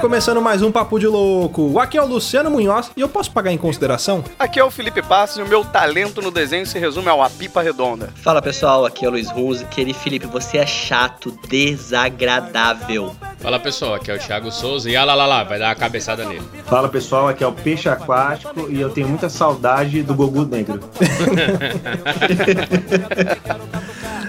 [0.00, 1.78] começando mais um Papo de Louco.
[1.78, 4.24] Aqui é o Luciano Munhoz e eu posso pagar em consideração?
[4.38, 7.28] Aqui é o Felipe Passos e o meu talento no desenho se resume a uma
[7.28, 8.10] pipa redonda.
[8.16, 9.62] Fala pessoal, aqui é o Luiz Runz.
[9.64, 13.14] Querido Felipe, você é chato, desagradável.
[13.40, 15.74] Fala pessoal, aqui é o Thiago Souza e ah lá lá lá, vai dar uma
[15.74, 16.48] cabeçada nele.
[16.64, 20.80] Fala pessoal, aqui é o Peixe Aquático e eu tenho muita saudade do Gogu Negro.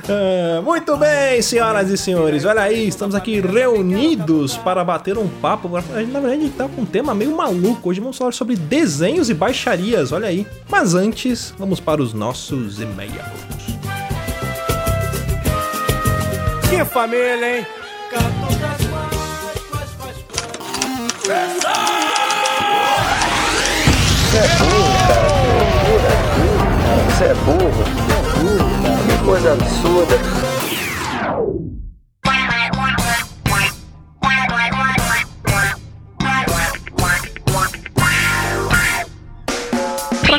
[0.09, 5.67] Ah, muito bem, senhoras e senhores, olha aí, estamos aqui reunidos para bater um papo.
[5.70, 7.90] Na verdade, a gente tá com um tema meio maluco.
[7.90, 10.48] Hoje vamos falar sobre desenhos e baixarias, olha aí.
[10.70, 13.16] Mas antes, vamos para os nossos e-mails.
[16.70, 17.67] Que família, hein?
[24.31, 25.28] Você é burro, cara.
[27.09, 27.26] Você é burro.
[27.26, 28.05] Você é burro, cara.
[28.05, 28.11] Que
[29.25, 30.41] coisa absurda.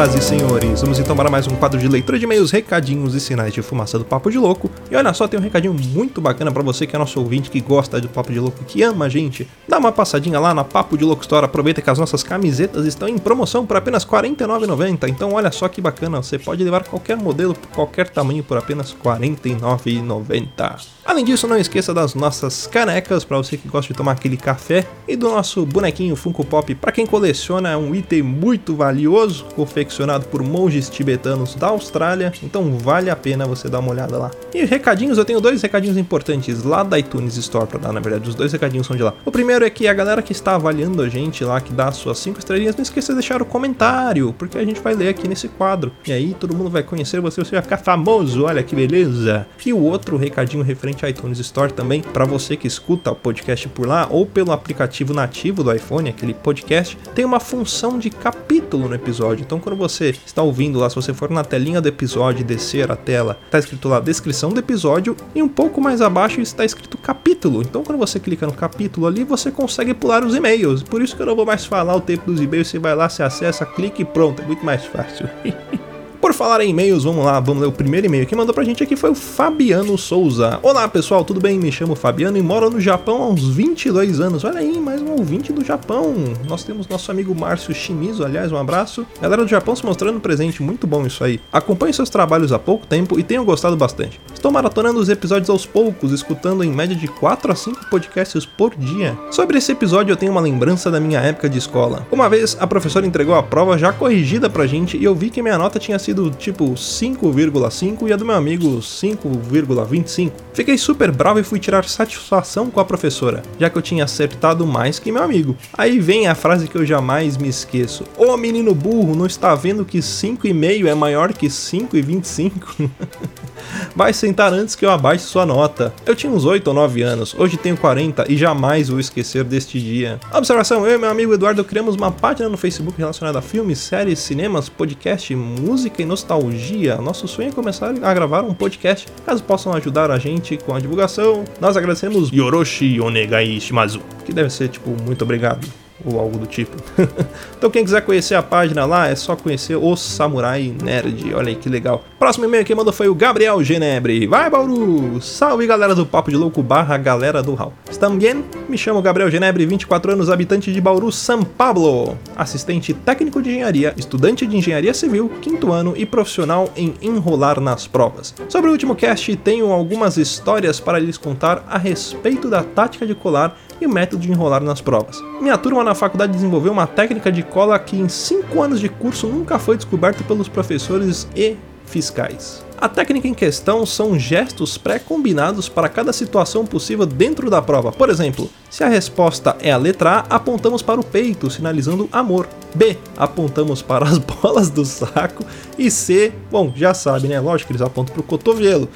[0.00, 3.20] senhoras e senhores, vamos então para mais um quadro de leitura de e-mails, recadinhos e
[3.20, 4.70] sinais de fumaça do Papo de Louco.
[4.90, 7.60] E olha só, tem um recadinho muito bacana para você que é nosso ouvinte, que
[7.60, 9.46] gosta do Papo de Louco, que ama a gente.
[9.68, 13.08] Dá uma passadinha lá na Papo de Louco Store, aproveita que as nossas camisetas estão
[13.08, 15.06] em promoção por apenas R$ 49,90.
[15.10, 18.98] Então olha só que bacana, você pode levar qualquer modelo, qualquer tamanho por apenas R$
[19.04, 20.99] 49,90.
[21.10, 24.86] Além disso, não esqueça das nossas canecas para você que gosta de tomar aquele café
[25.08, 30.26] e do nosso bonequinho Funko Pop para quem coleciona, é um item muito valioso, confeccionado
[30.26, 34.30] por monges tibetanos da Austrália, então vale a pena você dar uma olhada lá.
[34.54, 38.28] E recadinhos, eu tenho dois recadinhos importantes lá da iTunes Store para dar, na verdade,
[38.28, 39.12] os dois recadinhos são de lá.
[39.24, 41.96] O primeiro é que a galera que está avaliando a gente lá, que dá as
[41.96, 45.26] suas 5 estrelinhas, não esqueça de deixar o comentário, porque a gente vai ler aqui
[45.26, 45.90] nesse quadro.
[46.06, 49.44] E aí todo mundo vai conhecer você, você vai ficar famoso, olha que beleza.
[49.66, 53.68] E o outro recadinho referente à iTunes Store também, para você que escuta o podcast
[53.68, 58.88] por lá ou pelo aplicativo nativo do iPhone, aquele podcast, tem uma função de capítulo
[58.88, 59.42] no episódio.
[59.42, 62.90] Então quando você está ouvindo lá, se você for na telinha do episódio e descer
[62.90, 66.98] a tela, tá escrito lá descrição do episódio e um pouco mais abaixo está escrito
[66.98, 67.62] capítulo.
[67.62, 70.82] Então quando você clica no capítulo ali, você consegue pular os e-mails.
[70.82, 73.08] Por isso que eu não vou mais falar o tempo dos e-mails, você vai lá,
[73.08, 75.28] se acessa, clica e pronto, é muito mais fácil.
[76.20, 78.82] Por falar em e-mails, vamos lá, vamos ler o primeiro e-mail que mandou pra gente
[78.82, 80.60] aqui foi o Fabiano Souza.
[80.62, 81.58] Olá pessoal, tudo bem?
[81.58, 84.44] Me chamo Fabiano e moro no Japão há uns 22 anos.
[84.44, 86.14] Olha aí, mais um ouvinte do Japão.
[86.46, 89.06] Nós temos nosso amigo Márcio Shimizu, aliás, um abraço.
[89.18, 91.40] Galera do Japão se mostrando presente, muito bom isso aí.
[91.50, 94.20] Acompanho seus trabalhos há pouco tempo e tenho gostado bastante.
[94.34, 98.74] Estou maratonando os episódios aos poucos, escutando em média de 4 a 5 podcasts por
[98.74, 99.16] dia.
[99.30, 102.06] Sobre esse episódio eu tenho uma lembrança da minha época de escola.
[102.12, 105.40] Uma vez a professora entregou a prova já corrigida pra gente e eu vi que
[105.40, 110.32] minha nota tinha sido tipo 5,5 e a do meu amigo 5,25.
[110.52, 114.66] Fiquei super bravo e fui tirar satisfação com a professora, já que eu tinha acertado
[114.66, 115.56] mais que meu amigo.
[115.76, 119.84] Aí vem a frase que eu jamais me esqueço: Ô menino burro, não está vendo
[119.84, 122.90] que 5,5 é maior que 5,25?
[123.94, 125.92] Vai sentar antes que eu abaixe sua nota.
[126.04, 129.80] Eu tinha uns 8 ou 9 anos, hoje tenho 40 e jamais vou esquecer deste
[129.80, 130.18] dia.
[130.32, 134.18] Observação: eu e meu amigo Eduardo criamos uma página no Facebook relacionada a filmes, séries,
[134.18, 136.96] cinemas, podcast, música e nostalgia.
[136.96, 139.06] Nosso sonho é começar a gravar um podcast.
[139.24, 144.50] Caso possam ajudar a gente com a divulgação, nós agradecemos Yoroshi Onegai Shimazu, que deve
[144.50, 145.89] ser tipo muito obrigado.
[146.04, 146.76] Ou algo do tipo.
[147.56, 151.34] então quem quiser conhecer a página lá, é só conhecer o Samurai Nerd.
[151.34, 152.04] Olha aí que legal.
[152.18, 154.26] Próximo e-mail que mandou foi o Gabriel Genebre.
[154.26, 155.20] Vai, Bauru!
[155.20, 157.72] Salve galera do Papo de Louco barra galera do Hall.
[157.90, 158.44] Estão bem?
[158.68, 162.16] Me chamo Gabriel Genebre, 24 anos, habitante de Bauru, São Paulo.
[162.36, 167.86] Assistente técnico de engenharia, estudante de engenharia civil, quinto ano e profissional em enrolar nas
[167.86, 168.34] provas.
[168.48, 173.14] Sobre o último cast, tenho algumas histórias para lhes contar a respeito da tática de
[173.14, 175.16] colar e o método de enrolar nas provas.
[175.40, 179.26] Minha turma na faculdade desenvolveu uma técnica de cola que em 5 anos de curso
[179.26, 181.56] nunca foi descoberta pelos professores e
[181.86, 182.64] fiscais.
[182.80, 187.92] A técnica em questão são gestos pré-combinados para cada situação possível dentro da prova.
[187.92, 192.48] Por exemplo, se a resposta é a letra A, apontamos para o peito, sinalizando amor.
[192.72, 195.44] B, apontamos para as bolas do saco.
[195.76, 197.40] E C, bom, já sabe, né?
[197.40, 198.88] Lógico que eles apontam para o cotovelo.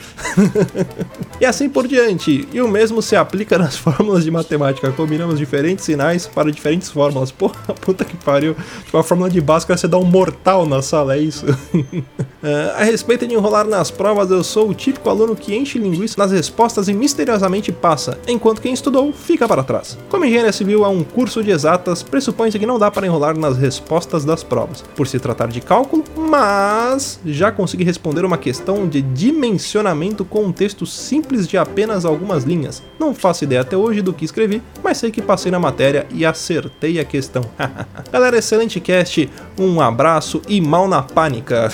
[1.41, 2.49] e assim por diante.
[2.53, 4.93] E o mesmo se aplica nas fórmulas de matemática.
[4.93, 7.33] Combinamos diferentes sinais para diferentes fórmulas.
[7.33, 8.55] Porra, puta que pariu.
[8.85, 11.45] Tipo, a fórmula de Bhaskara você dá um mortal na sala, é isso?
[11.45, 16.15] uh, a respeito de enrolar nas provas, eu sou o típico aluno que enche linguiça
[16.17, 19.99] nas respostas e misteriosamente passa, enquanto quem estudou fica para trás.
[20.09, 23.57] Como engenharia civil é um curso de exatas, pressupõe-se que não dá para enrolar nas
[23.57, 29.03] respostas das provas, por se tratar de cálculo, mas já consegui responder uma questão de
[29.03, 32.83] dimensionamento com um texto simples de apenas algumas linhas.
[32.99, 36.25] Não faço ideia até hoje do que escrevi, mas sei que passei na matéria e
[36.25, 37.43] acertei a questão.
[38.13, 39.29] Galera, excelente cast,
[39.59, 41.71] um abraço e mal na pânica.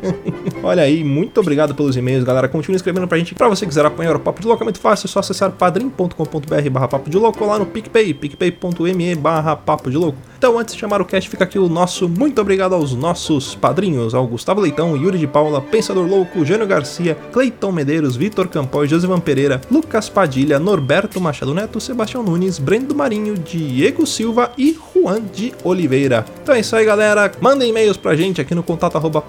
[0.62, 2.48] Olha aí, muito obrigado pelos e-mails, galera.
[2.48, 3.34] Continue escrevendo pra gente.
[3.34, 6.70] Pra você quiser apoiar o Papo de Louco é muito fácil, é só acessar padrim.com.br
[6.70, 10.18] barra papo de louco ou lá no PicPay, picpay.me barra papo de louco.
[10.36, 14.14] Então, antes de chamar o cast, fica aqui o nosso muito obrigado aos nossos padrinhos,
[14.14, 19.20] ao Gustavo Leitão, Yuri de Paula, Pensador Louco, Jânio Garcia, Cleiton Medeiros, Vitor Campos, Josivan
[19.20, 25.52] Pereira, Lucas Padilha, Norberto Machado Neto, Sebastião Nunes, Brendo Marinho, Diego Silva e Juan de
[25.62, 26.24] Oliveira.
[26.42, 27.32] Então é isso aí, galera.
[27.40, 29.24] Mandem e-mails pra gente aqui no contato arroba.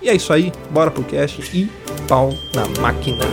[0.00, 1.66] E é isso aí, bora pro cast e
[2.06, 3.24] pau na máquina.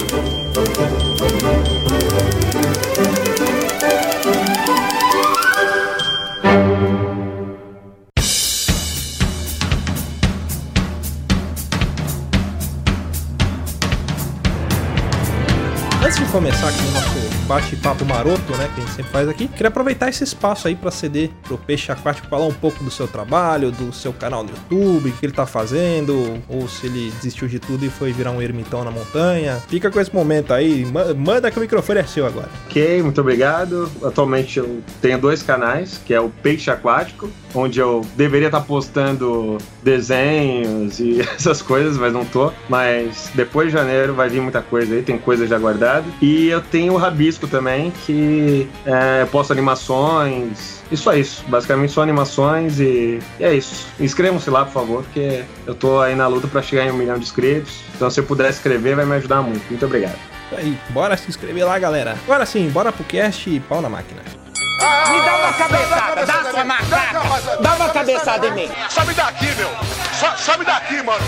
[16.04, 19.48] Antes de começar aqui o nosso bate-papo maroto, né, que a gente sempre faz aqui,
[19.48, 23.08] queria aproveitar esse espaço aí para ceder pro Peixe Aquático falar um pouco do seu
[23.08, 27.48] trabalho, do seu canal no YouTube, o que ele tá fazendo, ou se ele desistiu
[27.48, 29.62] de tudo e foi virar um ermitão na montanha.
[29.68, 30.86] Fica com esse momento aí,
[31.18, 32.50] manda que o microfone é seu agora.
[32.66, 33.90] Ok, muito obrigado.
[34.04, 39.58] Atualmente eu tenho dois canais, que é o Peixe Aquático, onde eu deveria estar postando
[39.86, 42.52] desenhos e essas coisas, mas não tô.
[42.68, 46.06] Mas depois de janeiro vai vir muita coisa aí, tem coisa já guardada.
[46.22, 50.84] E eu tenho o Rabisco também, que é, eu posto animações.
[50.92, 51.46] Isso é isso.
[51.48, 53.88] Basicamente são animações e, e é isso.
[54.00, 57.18] Inscrevam-se lá, por favor, porque eu tô aí na luta para chegar em um milhão
[57.18, 57.82] de inscritos.
[57.96, 59.64] Então se eu puder escrever, vai me ajudar muito.
[59.70, 60.18] Muito obrigado.
[60.52, 62.18] Aí, bora se inscrever lá, galera.
[62.24, 64.45] Agora sim, bora pro cast e pau na máquina.
[64.78, 67.62] Me dá uma cabeçada, dá sua macaca.
[67.62, 68.70] Dá uma cabeçada em mim.
[68.90, 69.70] Sobe daqui, meu.
[70.14, 71.24] So, sobe daqui, mano.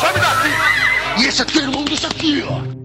[0.00, 1.22] Sobe daqui.
[1.22, 2.80] E esse aqui é irmão desse aqui, ó.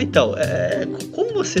[0.00, 1.60] Então, é, como você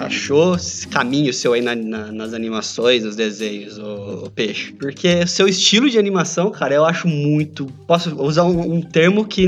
[0.00, 4.72] achou esse caminho seu aí na, na, nas animações, nos desenhos, o, Peixe?
[4.72, 7.66] Porque o seu estilo de animação, cara, eu acho muito.
[7.86, 9.46] Posso usar um, um termo que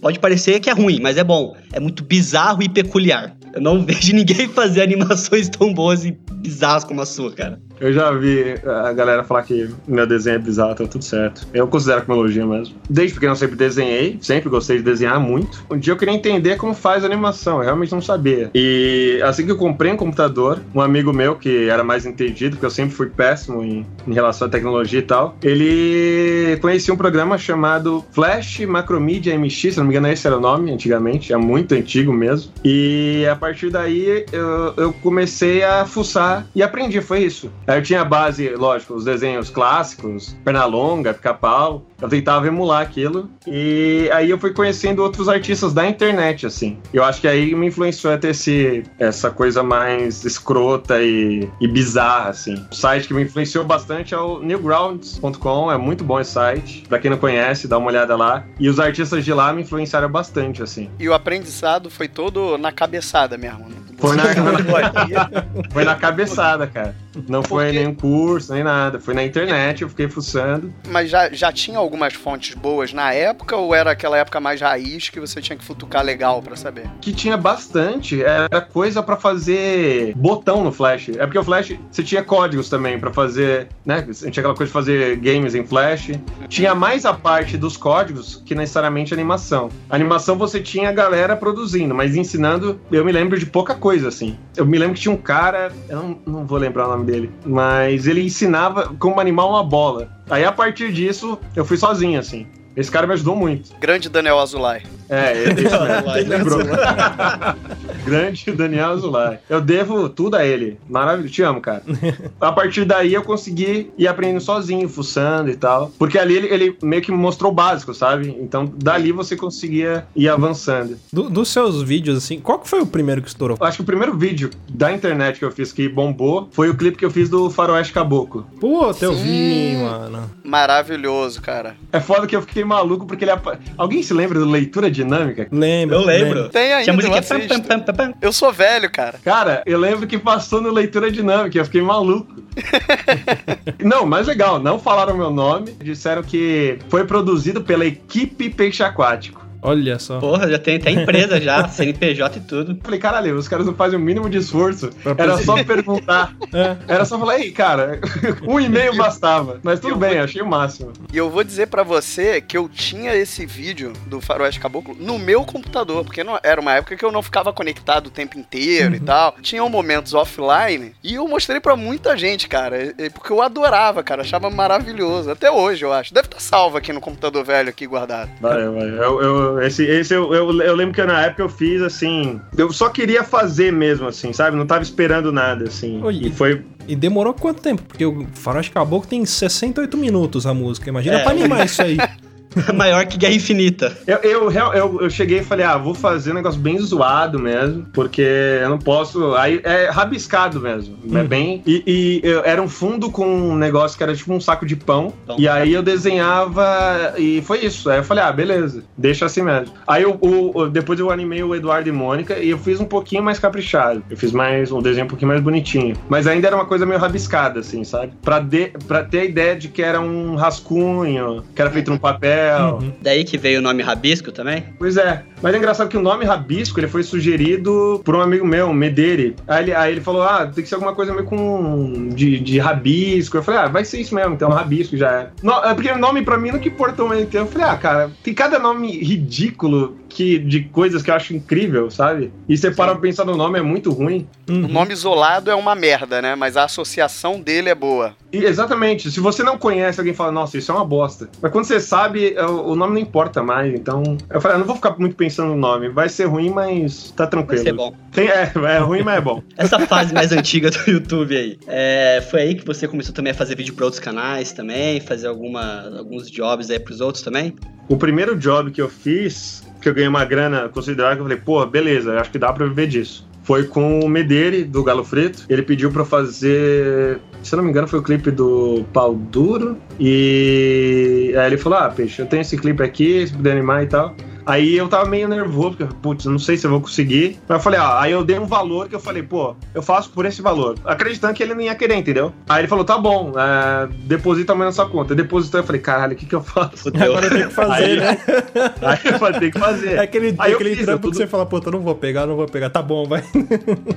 [0.00, 1.54] pode parecer que é ruim, mas é bom.
[1.72, 3.36] É muito bizarro e peculiar.
[3.52, 7.60] Eu não vejo ninguém fazer animações tão boas e bizarras como a sua, cara.
[7.80, 11.46] Eu já vi a galera falar que meu desenho é bizarro, tá tudo certo.
[11.52, 12.74] Eu considero como elogio mesmo.
[12.88, 15.64] Desde pequeno eu sempre desenhei, sempre gostei de desenhar muito.
[15.70, 18.50] Um dia eu queria entender como faz animação, eu realmente não sabia.
[18.54, 22.66] E assim que eu comprei um computador, um amigo meu que era mais entendido, porque
[22.66, 27.38] eu sempre fui péssimo em, em relação à tecnologia e tal, ele conhecia um programa
[27.38, 31.74] chamado Flash Macromedia MX, se não me engano esse era o nome antigamente, é muito
[31.74, 32.52] antigo mesmo.
[32.64, 37.52] E a partir daí eu, eu comecei a fuçar e aprendi, foi isso.
[37.66, 41.84] Aí eu tinha a base, lógico, os desenhos clássicos, Pernalonga, Pica-Pau.
[42.00, 43.30] Eu tentava emular aquilo.
[43.46, 46.78] E aí eu fui conhecendo outros artistas da internet, assim.
[46.92, 51.68] Eu acho que aí me influenciou a ter esse, essa coisa mais escrota e, e
[51.68, 52.54] bizarra, assim.
[52.70, 55.72] O site que me influenciou bastante é o newgrounds.com.
[55.72, 56.84] É muito bom esse site.
[56.88, 58.44] Pra quem não conhece, dá uma olhada lá.
[58.58, 60.88] E os artistas de lá me influenciaram bastante, assim.
[60.98, 63.66] E o aprendizado foi todo na cabeçada mesmo.
[63.98, 64.24] Foi na,
[65.70, 66.94] foi na cabeçada, cara.
[67.28, 69.00] Não foi Porque- nenhum curso, nem nada.
[69.00, 70.72] Foi na internet, eu fiquei fuçando.
[70.88, 75.08] Mas já, já tinha algumas fontes boas na época ou era aquela época mais raiz
[75.08, 76.84] que você tinha que futucar legal pra saber?
[77.00, 81.08] Que tinha bastante, era coisa pra fazer botão no Flash.
[81.10, 84.02] É porque o Flash, você tinha códigos também pra fazer, né?
[84.06, 86.10] Você tinha aquela coisa de fazer games em Flash.
[86.48, 89.68] Tinha mais a parte dos códigos que necessariamente animação.
[89.88, 94.08] A animação você tinha a galera produzindo, mas ensinando, eu me lembro de pouca coisa,
[94.08, 94.38] assim.
[94.56, 97.30] Eu me lembro que tinha um cara, eu não, não vou lembrar o nome dele,
[97.44, 100.08] mas ele ensinava como animar uma bola.
[100.28, 102.46] Aí a partir disso, eu fui sozinho, assim.
[102.76, 103.70] Esse cara me ajudou muito.
[103.80, 104.82] Grande Daniel Azulay.
[105.08, 105.78] É, esse mesmo.
[106.28, 106.58] lembrou.
[108.04, 109.38] Grande Daniel Azulay.
[109.48, 110.78] Eu devo tudo a ele.
[110.88, 111.32] Maravilhoso.
[111.34, 111.82] Te amo, cara.
[112.40, 115.90] A partir daí eu consegui ir aprendendo sozinho, fuçando e tal.
[115.98, 118.28] Porque ali ele, ele meio que mostrou o básico, sabe?
[118.40, 120.96] Então dali você conseguia ir avançando.
[121.12, 123.56] Do- dos seus vídeos, assim, qual que foi o primeiro que estourou?
[123.60, 126.76] Eu acho que o primeiro vídeo da internet que eu fiz que bombou foi o
[126.76, 128.46] clipe que eu fiz do Faroeste Caboclo.
[128.60, 130.30] Puta, eu vi, mano.
[130.44, 131.76] Maravilhoso, cara.
[131.92, 133.30] É foda que eu fiquei maluco porque ele.
[133.30, 135.48] apa- Alguém se lembra do Leitura Dinâmica?
[135.50, 135.96] Lembro.
[135.96, 136.48] Eu lembro.
[136.48, 137.48] Tem ainda, Tinha música eu pam, assisto.
[137.48, 138.14] pam, pam, pam, pam.
[138.20, 139.18] Eu sou velho, cara.
[139.24, 142.34] Cara, eu lembro que passou no Leitura Dinâmica, eu fiquei maluco.
[143.82, 149.40] não, mais legal, não falaram meu nome, disseram que foi produzido pela equipe Peixe Aquático.
[149.62, 150.18] Olha só.
[150.18, 152.72] Porra, já tem até empresa já, CNPJ e tudo.
[152.72, 154.90] Eu Falei, caralho, os caras não fazem o mínimo de esforço.
[155.18, 156.34] Era só perguntar.
[156.52, 156.76] É.
[156.88, 158.00] Era só falar, ei, cara,
[158.46, 159.60] um e-mail bastava.
[159.62, 160.92] Mas tudo bem, achei o máximo.
[161.12, 165.18] E eu vou dizer pra você que eu tinha esse vídeo do Faroeste Caboclo no
[165.18, 168.94] meu computador, porque não, era uma época que eu não ficava conectado o tempo inteiro
[168.94, 169.34] e tal.
[169.42, 174.48] Tinham momentos offline e eu mostrei pra muita gente, cara, porque eu adorava, cara, achava
[174.50, 175.30] maravilhoso.
[175.30, 176.14] Até hoje, eu acho.
[176.14, 178.30] Deve estar salvo aqui no computador velho aqui guardado.
[178.40, 178.94] Valeu, valeu.
[179.02, 182.40] Eu, eu- esse esse eu, eu, eu lembro que na época eu fiz assim.
[182.56, 184.56] Eu só queria fazer mesmo, assim, sabe?
[184.56, 186.00] Não tava esperando nada, assim.
[186.02, 186.62] Oi, E foi.
[186.86, 187.82] E demorou quanto tempo?
[187.82, 190.88] Porque o Faroeste Caboclo tem 68 minutos a música.
[190.88, 191.22] Imagina É.
[191.22, 191.96] pra animar isso aí.
[192.74, 193.96] Maior que Guerra Infinita.
[194.06, 197.86] Eu, eu, eu, eu cheguei e falei, ah, vou fazer um negócio bem zoado mesmo,
[197.92, 199.34] porque eu não posso.
[199.36, 200.96] Aí é rabiscado mesmo.
[201.12, 201.26] É Hum.
[201.26, 201.62] bem.
[201.66, 204.76] E, e eu- era um fundo com um negócio que era tipo um saco de
[204.76, 205.12] pão.
[205.26, 205.36] Pão.
[205.38, 207.88] E aí eu desenhava e foi isso.
[207.90, 209.74] Aí eu falei, ah, beleza, deixa assim mesmo.
[209.86, 213.22] Aí eu, o- depois eu animei o Eduardo e Mônica e eu fiz um pouquinho
[213.22, 214.02] mais caprichado.
[214.10, 215.96] Eu fiz mais um desenho um pouquinho mais bonitinho.
[216.08, 218.12] Mas ainda era uma coisa meio rabiscada, assim, sabe?
[218.22, 221.98] Pra, de, pra ter a ideia de que era um rascunho, que era feito num
[221.98, 222.39] papel.
[222.58, 222.92] Uhum.
[223.00, 224.64] Daí que veio o nome Rabisco também?
[224.78, 225.22] Pois é.
[225.42, 229.36] Mas é engraçado que o nome Rabisco ele foi sugerido por um amigo meu, Mederi.
[229.48, 232.08] Aí ele, aí ele falou: ah, tem que ser alguma coisa meio com.
[232.08, 233.36] de, de rabisco.
[233.36, 235.30] Eu falei: ah, vai ser isso mesmo, então rabisco já é.
[235.42, 237.22] No, é porque o nome pra mim não que importou muito.
[237.22, 241.34] Então eu falei: ah, cara, tem cada nome ridículo que, de coisas que eu acho
[241.34, 242.32] incrível, sabe?
[242.48, 244.26] E você para pra pensar no nome, é muito ruim.
[244.48, 244.64] Uhum.
[244.64, 246.34] O nome isolado é uma merda, né?
[246.34, 248.14] Mas a associação dele é boa.
[248.32, 249.10] E, exatamente.
[249.10, 251.28] Se você não conhece, alguém fala, nossa, isso é uma bosta.
[251.40, 253.72] Mas quando você sabe, é, o nome não importa mais.
[253.74, 255.88] Então, eu falei, ah, não vou ficar muito pensando no nome.
[255.88, 257.62] Vai ser ruim, mas tá Vai tranquilo.
[257.62, 257.94] ser bom.
[258.12, 259.42] Tem- é, é ruim, mas é bom.
[259.56, 261.58] Essa fase mais antiga do YouTube aí.
[261.66, 265.26] é, foi aí que você começou também a fazer vídeo para outros canais também, fazer
[265.28, 267.54] alguma, alguns jobs aí pros outros também?
[267.88, 271.38] O primeiro job que eu fiz, que eu ganhei uma grana considerável, que eu falei,
[271.44, 273.28] pô, beleza, acho que dá pra viver disso.
[273.42, 275.44] Foi com o Medeiros, do Galo Frito.
[275.48, 277.18] Ele pediu pra eu fazer.
[277.42, 279.76] Se não me engano, foi o clipe do Pau Duro.
[279.98, 283.86] E aí ele falou: Ah, peixe, eu tenho esse clipe aqui, se puder animar e
[283.86, 284.14] tal.
[284.50, 287.38] Aí eu tava meio nervoso, porque, putz, eu não sei se eu vou conseguir.
[287.48, 290.10] Mas eu falei, ah, aí eu dei um valor que eu falei, pô, eu faço
[290.10, 290.76] por esse valor.
[290.84, 292.32] Acreditando que ele não ia querer, entendeu?
[292.48, 295.14] Aí ele falou, tá bom, é, deposita amanhã na sua conta.
[295.14, 296.88] Depositou, eu falei, caralho, o que que eu faço?
[296.88, 298.18] Agora tem que fazer, Aí- né?
[298.82, 299.92] Aí eu falei, tem que fazer.
[299.92, 301.94] É aquele, Aí eu aquele fiz, eu trampo tudo- que você fala, puta, não vou
[301.94, 302.70] pegar, não vou pegar.
[302.70, 303.22] Tá bom, vai.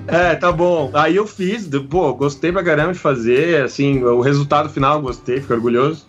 [0.07, 0.91] É, tá bom.
[0.93, 5.39] Aí eu fiz, pô, gostei pra caramba de fazer, assim, o resultado final eu gostei,
[5.41, 6.05] fiquei orgulhoso.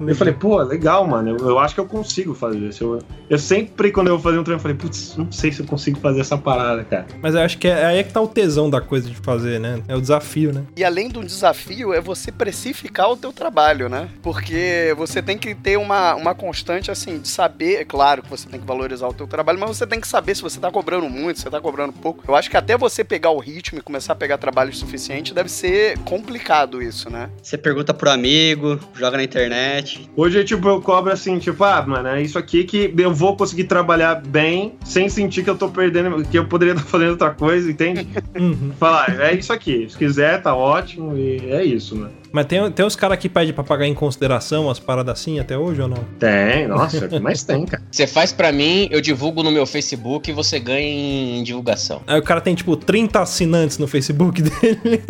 [0.00, 2.84] Eu falei, pô, legal, mano, eu, eu acho que eu consigo fazer isso.
[2.84, 2.98] Eu,
[3.30, 5.66] eu sempre, quando eu vou fazer um treino, eu falei, putz, não sei se eu
[5.66, 7.06] consigo fazer essa parada, cara.
[7.20, 9.58] Mas eu acho que é aí é que tá o tesão da coisa de fazer,
[9.58, 9.82] né?
[9.88, 10.64] É o desafio, né?
[10.76, 14.08] E além do desafio, é você precificar o teu trabalho, né?
[14.22, 18.48] Porque você tem que ter uma, uma constante, assim, de saber, é claro que você
[18.48, 21.08] tem que valorizar o teu trabalho, mas você tem que saber se você tá cobrando
[21.08, 22.22] muito, se você tá cobrando pouco.
[22.26, 25.48] Eu acho que até você pegar o ritmo e começar a pegar trabalho suficiente, deve
[25.48, 27.30] ser complicado isso, né?
[27.42, 29.87] Você pergunta pro amigo, joga na internet.
[30.16, 33.64] Hoje, tipo, eu cobro assim, tipo, ah, mano, é isso aqui que eu vou conseguir
[33.64, 37.70] trabalhar bem, sem sentir que eu tô perdendo, que eu poderia estar fazendo outra coisa,
[37.70, 38.08] entende?
[38.38, 38.72] Uhum.
[38.78, 42.17] Falar, é isso aqui, se quiser, tá ótimo, e é isso, mano.
[42.32, 45.56] Mas tem, tem os caras que pedem pra pagar em consideração as paradas assim até
[45.56, 46.04] hoje ou não?
[46.18, 47.82] Tem, nossa, é mais tem, cara.
[47.90, 52.02] Você faz pra mim, eu divulgo no meu Facebook e você ganha em divulgação.
[52.06, 55.02] Aí o cara tem, tipo, 30 assinantes no Facebook dele.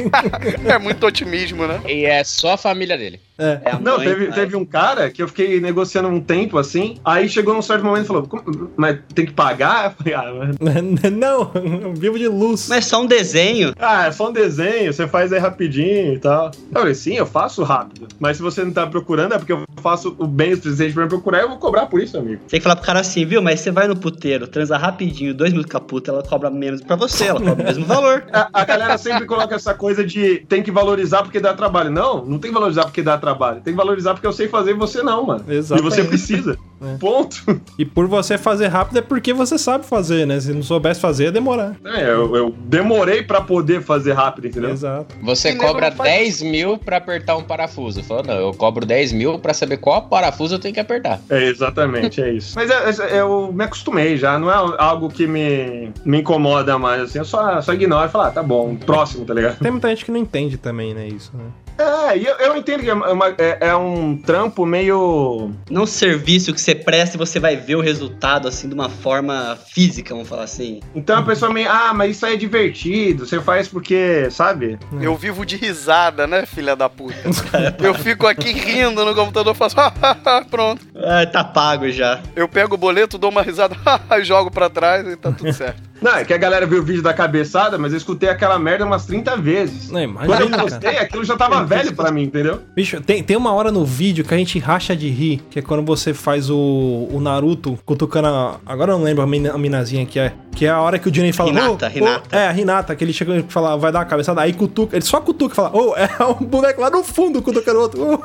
[0.66, 1.80] É muito otimismo, né?
[1.86, 3.20] E é só a família dele.
[3.40, 3.60] É.
[3.66, 6.96] É a Não, mãe, teve, teve um cara que eu fiquei negociando um tempo assim,
[7.04, 9.84] aí chegou num certo momento e falou, "Como- mas tem que pagar?
[9.84, 12.66] Eu falei, ah, mas- não, eu vivo de luz.
[12.68, 13.72] Mas só um desenho.
[13.78, 16.46] ah, é só um desenho, você faz aí rapidinho e tal.
[16.74, 18.06] Eu falei, sim, eu faço rápido.
[18.18, 21.08] Mas se você não tá procurando, é porque eu faço o bem suficiente pra me
[21.08, 22.42] procurar, eu vou cobrar por isso, amigo.
[22.48, 23.40] Tem que falar pro cara assim, viu?
[23.40, 26.82] Mas você vai no puteiro, transa rapidinho, dois minutos com a puta, ela cobra menos
[26.82, 28.24] pra você, ela cobra o mesmo valor.
[28.38, 31.90] A, a galera sempre coloca essa coisa de tem que valorizar porque dá trabalho.
[31.90, 33.60] Não, não tem que valorizar porque dá trabalho.
[33.62, 35.44] Tem que valorizar porque eu sei fazer e você não, mano.
[35.48, 35.86] Exatamente.
[35.86, 36.58] E você precisa.
[36.80, 36.96] É.
[36.98, 37.60] Ponto.
[37.78, 40.38] E por você fazer rápido é porque você sabe fazer, né?
[40.40, 41.74] Se não soubesse fazer, ia demorar.
[41.84, 44.70] É, eu, eu demorei pra poder fazer rápido, entendeu?
[44.70, 45.14] Exato.
[45.22, 48.02] Você E cobra não faz 10 mil pra apertar um parafuso.
[48.02, 51.20] Falou, não, eu cobro 10 mil pra saber qual parafuso eu tenho que apertar.
[51.28, 52.52] É, exatamente, é isso.
[52.54, 57.02] Mas é- é- eu me acostumei já, não é algo que me, me incomoda mais,
[57.02, 59.58] assim, eu só, só ignoro e falo, ah, tá bom, próximo, tá ligado?
[59.58, 61.08] Tem muita gente que não entende também, né?
[61.08, 61.44] Isso, né?
[61.78, 65.50] É, e eu, eu entendo que é, uma- é- é um trampo meio.
[65.70, 69.58] Não serviço que você presta e você vai ver o resultado, assim, de uma forma
[69.72, 70.80] física, vamos falar assim.
[70.94, 74.78] Então a pessoa meio, ah, mas isso aí é divertido, você faz porque, sabe?
[75.00, 77.16] Eu vivo de risada, né, filha da puta?
[77.80, 79.76] Eu fico aqui rindo no computador, faço
[80.50, 80.86] pronto.
[80.94, 82.20] Ah, tá pago já.
[82.36, 83.74] Eu pego o boleto, dou uma risada,
[84.22, 85.87] jogo pra trás e tá tudo certo.
[86.00, 88.84] Não, é que a galera viu o vídeo da cabeçada, mas eu escutei aquela merda
[88.84, 89.90] umas 30 vezes.
[89.90, 91.00] Não, Quando eu imagina, cara.
[91.02, 92.60] aquilo já tava velho pra mim, entendeu?
[92.74, 95.62] Bicho, tem, tem uma hora no vídeo que a gente racha de rir, que é
[95.62, 99.58] quando você faz o, o Naruto cutucando a, Agora eu não lembro a, mina, a
[99.58, 100.32] minazinha que é.
[100.58, 101.50] Que é a hora que o Jinei fala.
[101.50, 102.36] Hinata, "Ô, ô", Hinata.
[102.36, 104.96] é, a Hinata, que ele chega e fala, vai dar uma cabeçada, aí cutuca.
[104.96, 108.02] Ele só cutuca e fala, ô, é um boneco lá no fundo cutucando o outro.
[108.14, 108.18] ô.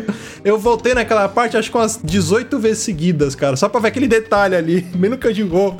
[0.42, 4.06] Eu voltei naquela parte, acho que umas 18 vezes seguidas, cara, só pra ver aquele
[4.08, 5.54] detalhe ali, bem no cantinho.
[5.54, 5.74] ô.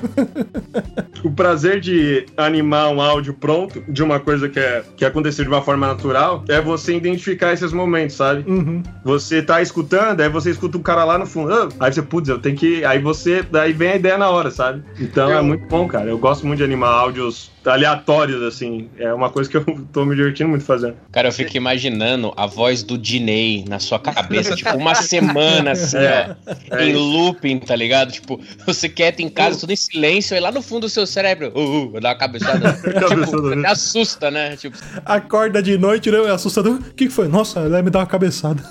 [1.23, 5.50] O prazer de animar um áudio pronto de uma coisa que, é, que aconteceu de
[5.50, 8.44] uma forma natural é você identificar esses momentos, sabe?
[8.50, 8.82] Uhum.
[9.04, 11.70] Você tá escutando, aí você escuta um cara lá no fundo.
[11.80, 12.84] Aí você, putz, eu tenho que.
[12.84, 13.42] Aí você.
[13.50, 14.82] Daí vem a ideia na hora, sabe?
[15.00, 16.11] Então é muito bom, cara.
[16.11, 18.89] Eu gosto muito de animar áudios aleatórios, assim.
[18.99, 20.97] É uma coisa que eu tô me divertindo muito fazendo.
[21.12, 25.97] Cara, eu fico imaginando a voz do Dinei na sua cabeça, tipo, uma semana, assim,
[25.99, 26.36] É,
[26.71, 26.99] ó, é em isso.
[26.99, 28.12] looping, tá ligado?
[28.12, 31.52] Tipo, você quieto em casa, tudo em silêncio, aí lá no fundo do seu cérebro,
[31.54, 32.73] uh, uh, dar uma cabeçada.
[32.84, 33.58] Cabeçada, tipo, né?
[33.60, 34.56] até assusta, né?
[34.56, 36.19] Tipo, Acorda de noite, né?
[36.19, 36.75] É assustador.
[36.75, 37.28] O que, que foi?
[37.28, 38.62] Nossa, ela me dá uma cabeçada.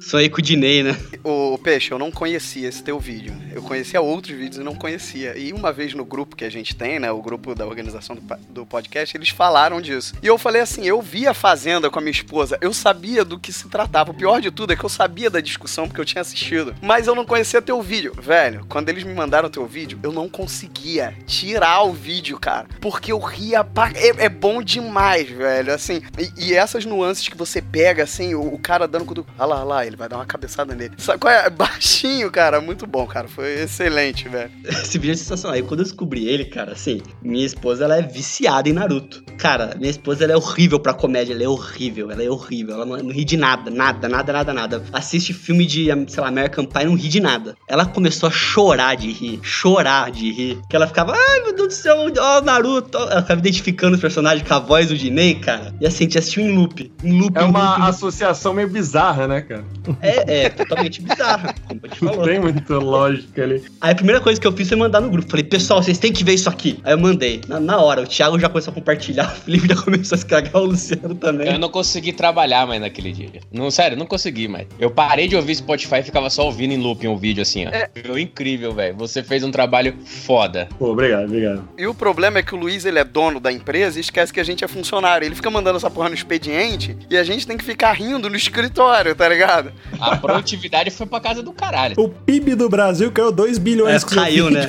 [0.00, 0.96] Sonhei com o Dinei, né?
[1.22, 3.34] Ô, Peixe, eu não conhecia esse teu vídeo.
[3.52, 5.36] Eu conhecia outros vídeos e não conhecia.
[5.36, 7.10] E uma vez no grupo que a gente tem, né?
[7.10, 10.14] O grupo da organização do, do podcast, eles falaram disso.
[10.22, 13.38] E eu falei assim: eu vi a Fazenda com a minha esposa, eu sabia do
[13.38, 14.10] que se tratava.
[14.10, 16.74] O pior de tudo é que eu sabia da discussão porque eu tinha assistido.
[16.82, 18.12] Mas eu não conhecia teu vídeo.
[18.20, 22.66] Velho, quando eles me mandaram teu vídeo, eu não conseguia tirar o vídeo, cara.
[22.80, 23.62] Porque eu ria.
[23.64, 25.72] pra- É, é bom demais, velho.
[25.72, 29.30] Assim, e, e essas nuances que você pega, assim, o, o cara dando cutuco.
[29.38, 30.94] Ah lá, ah lá, ele vai dar uma cabeçada nele.
[30.98, 31.48] Sabe qual é?
[31.50, 32.60] Baixinho, cara.
[32.60, 33.28] Muito bom, cara.
[33.28, 34.50] Foi excelente, velho.
[34.64, 35.56] Esse vídeo é sensacional.
[35.58, 39.24] E quando eu descobri ele, cara, assim, minha esposa, ela é viciada em Naruto.
[39.38, 41.32] Cara, minha esposa, ela é horrível pra comédia.
[41.32, 42.74] Ela é horrível, ela é horrível.
[42.74, 44.82] Ela não, não ri de nada, nada, nada, nada, nada.
[44.92, 47.56] Assiste filme de, sei lá, American Pie, não ri de nada.
[47.66, 50.58] Ela começou a chorar de rir, chorar de rir.
[50.68, 52.98] Que ela ficava, ai meu Deus do céu, ó, Naruto.
[52.98, 55.74] Ela ficava identificando os personagens com a voz do Dinei, cara.
[55.80, 56.92] E assim, a gente assistiu em loop.
[57.02, 59.64] Em loop, É em uma loop, associação meio bizarra, né, cara?
[60.02, 63.62] É, é, totalmente bizarra, como Não tem muita lógica ali.
[63.80, 65.30] Aí a primeira coisa que eu fiz foi mandar no grupo.
[65.30, 66.78] Falei, pessoal, vocês têm que ver isso aqui.
[66.84, 67.40] Aí eu mandei.
[67.48, 70.56] Na, na hora, Thiago já começou a compartilhar, o Felipe já começou a se cagar,
[70.56, 71.46] o Luciano também.
[71.52, 73.40] eu não consegui trabalhar mais naquele dia.
[73.52, 74.66] Não, sério, não consegui mais.
[74.78, 77.70] Eu parei de ouvir Spotify e ficava só ouvindo em looping um vídeo assim, ó.
[78.06, 78.96] Foi incrível, velho.
[78.96, 80.68] Você fez um trabalho foda.
[80.78, 81.68] Pô, obrigado, obrigado.
[81.78, 84.40] E o problema é que o Luiz, ele é dono da empresa e esquece que
[84.40, 85.24] a gente é funcionário.
[85.24, 88.36] Ele fica mandando essa porra no expediente e a gente tem que ficar rindo no
[88.36, 89.72] escritório, tá ligado?
[90.00, 91.94] A produtividade foi pra casa do caralho.
[91.96, 94.02] O PIB do Brasil caiu 2 É, bilhões.
[94.04, 94.68] com caiu, né?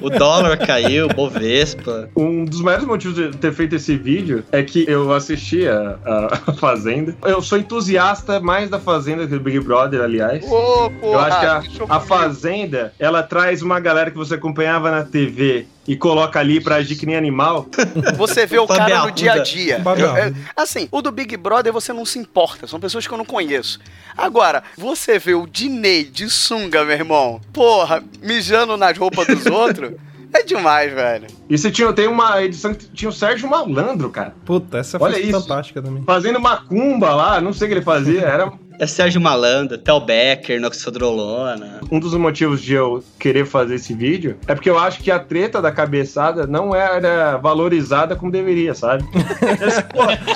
[0.00, 2.08] O dólar caiu, Bovespa.
[2.16, 5.96] Um dos maiores motivos de ter feito esse vídeo é que eu assisti a,
[6.46, 7.14] a Fazenda.
[7.22, 10.44] Eu sou entusiasta mais da Fazenda que do Big Brother, aliás.
[10.44, 12.00] Ô, porra, eu acho que a, a.
[12.00, 16.96] Fazenda, ela traz uma galera que você acompanhava na TV e coloca ali pra agir
[16.96, 17.66] que nem animal.
[18.16, 19.82] Você vê o cara no dia a dia.
[19.98, 23.24] Eu- assim, o do Big Brother você não se importa, são pessoas que eu não
[23.24, 23.80] conheço.
[24.16, 29.92] Agora, você vê o Dinei de sunga, meu irmão, porra, mijando nas roupas dos outros.
[30.34, 31.26] É demais, velho.
[31.48, 34.34] E você tinha, tem uma edição que tinha o Sérgio Malandro, cara.
[34.44, 35.40] Puta, essa Olha foi isso.
[35.40, 36.02] fantástica também.
[36.04, 38.22] Fazendo macumba lá, não sei o que ele fazia.
[38.22, 41.78] Era É Sérgio Malandro, Tel Becker, Noxodrolona.
[41.88, 44.36] um dos motivos de eu querer fazer esse vídeo.
[44.48, 49.04] É porque eu acho que a treta da cabeçada não era valorizada como deveria, sabe?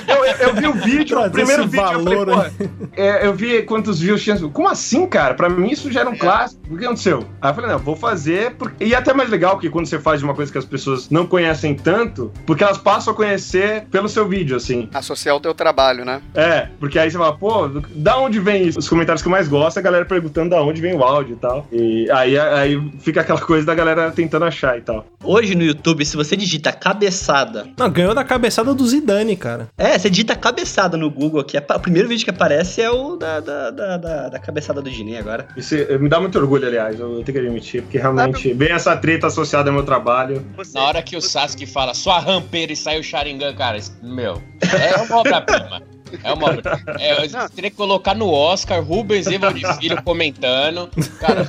[0.08, 2.52] Eu, eu- eu vi o vídeo, o primeiro vídeo, valor, eu falei,
[2.96, 4.36] é, eu vi quantos views tinha.
[4.38, 5.34] Como assim, cara?
[5.34, 6.62] Pra mim isso já era um clássico.
[6.70, 7.24] O que aconteceu?
[7.42, 8.52] Aí eu falei, não, vou fazer.
[8.54, 8.84] Porque...
[8.84, 11.26] E é até mais legal que quando você faz uma coisa que as pessoas não
[11.26, 14.88] conhecem tanto, porque elas passam a conhecer pelo seu vídeo, assim.
[14.94, 16.22] Associar o teu trabalho, né?
[16.32, 18.78] É, porque aí você fala, pô, da onde vem isso?
[18.78, 21.34] Os comentários que eu mais gosto é a galera perguntando da onde vem o áudio
[21.34, 21.66] e tal.
[21.72, 25.06] E aí, aí fica aquela coisa da galera tentando achar e tal.
[25.24, 27.66] Hoje no YouTube, se você digita cabeçada.
[27.78, 29.68] Não, ganhou da cabeçada do Zidane, cara.
[29.76, 31.56] É, você digita cabeçada no Google aqui.
[31.58, 35.18] O primeiro vídeo que aparece é o da, da, da, da- da cabeçada do Dinei
[35.18, 35.48] agora.
[35.56, 38.96] Isso eh, me dá muito orgulho, aliás, eu tenho que admitir, porque realmente vem essa
[38.96, 40.44] treta associada ao meu trabalho.
[40.74, 44.96] Na hora que o Sasuke fala sua rampeira e sai o Sharingan, cara, meu, é
[45.02, 45.82] uma obra-prima.
[46.22, 46.50] É uma.
[46.98, 50.88] É, eu teria que colocar no Oscar Rubens Evald Filho comentando.
[51.18, 51.46] Cara,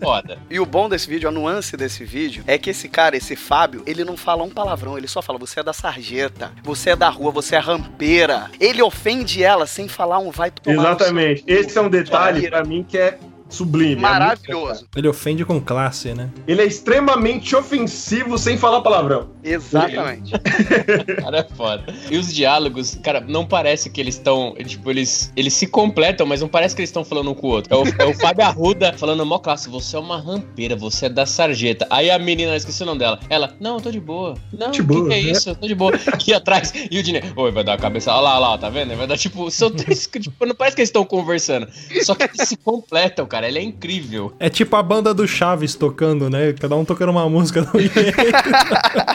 [0.00, 0.38] foda.
[0.50, 3.82] E o bom desse vídeo, a nuance desse vídeo, é que esse cara, esse Fábio,
[3.86, 7.08] ele não fala um palavrão, ele só fala: você é da sarjeta, você é da
[7.08, 8.50] rua, você é rampeira.
[8.60, 10.76] Ele ofende ela sem falar um vai tomar.
[10.76, 11.44] Exatamente.
[11.46, 13.94] Esse é um detalhe pra mim que é sublime.
[13.94, 14.86] é Maravilhoso.
[14.94, 16.30] Ele ofende com classe, né?
[16.46, 19.30] Ele é extremamente ofensivo sem falar palavrão.
[19.42, 20.32] Exatamente.
[21.20, 21.84] Cara, é foda.
[22.10, 24.54] E os diálogos, cara, não parece que eles estão.
[24.64, 27.50] Tipo, eles, eles se completam, mas não parece que eles estão falando um com o
[27.50, 27.72] outro.
[27.72, 31.08] É o, é o Fábio Arruda falando, mó classe, você é uma rampeira, você é
[31.08, 31.86] da sarjeta.
[31.90, 33.18] Aí a menina, esqueci o nome dela.
[33.28, 34.34] Ela, não, eu tô de boa.
[34.52, 35.30] Não, De que, boa, que é né?
[35.30, 35.50] isso?
[35.50, 35.92] Eu tô de boa.
[36.08, 36.72] Aqui atrás.
[36.90, 38.12] E o Dinei, oi, vai dar a cabeça.
[38.12, 38.94] Olha lá, olha lá, tá vendo?
[38.96, 39.50] Vai dar tipo.
[39.50, 41.68] São três, tipo, não parece que eles estão conversando.
[42.02, 43.37] Só que eles se completam, cara.
[43.46, 44.32] Ele é incrível.
[44.40, 46.52] É tipo a banda do Chaves tocando, né?
[46.54, 48.18] Cada um tocando uma música do jeito.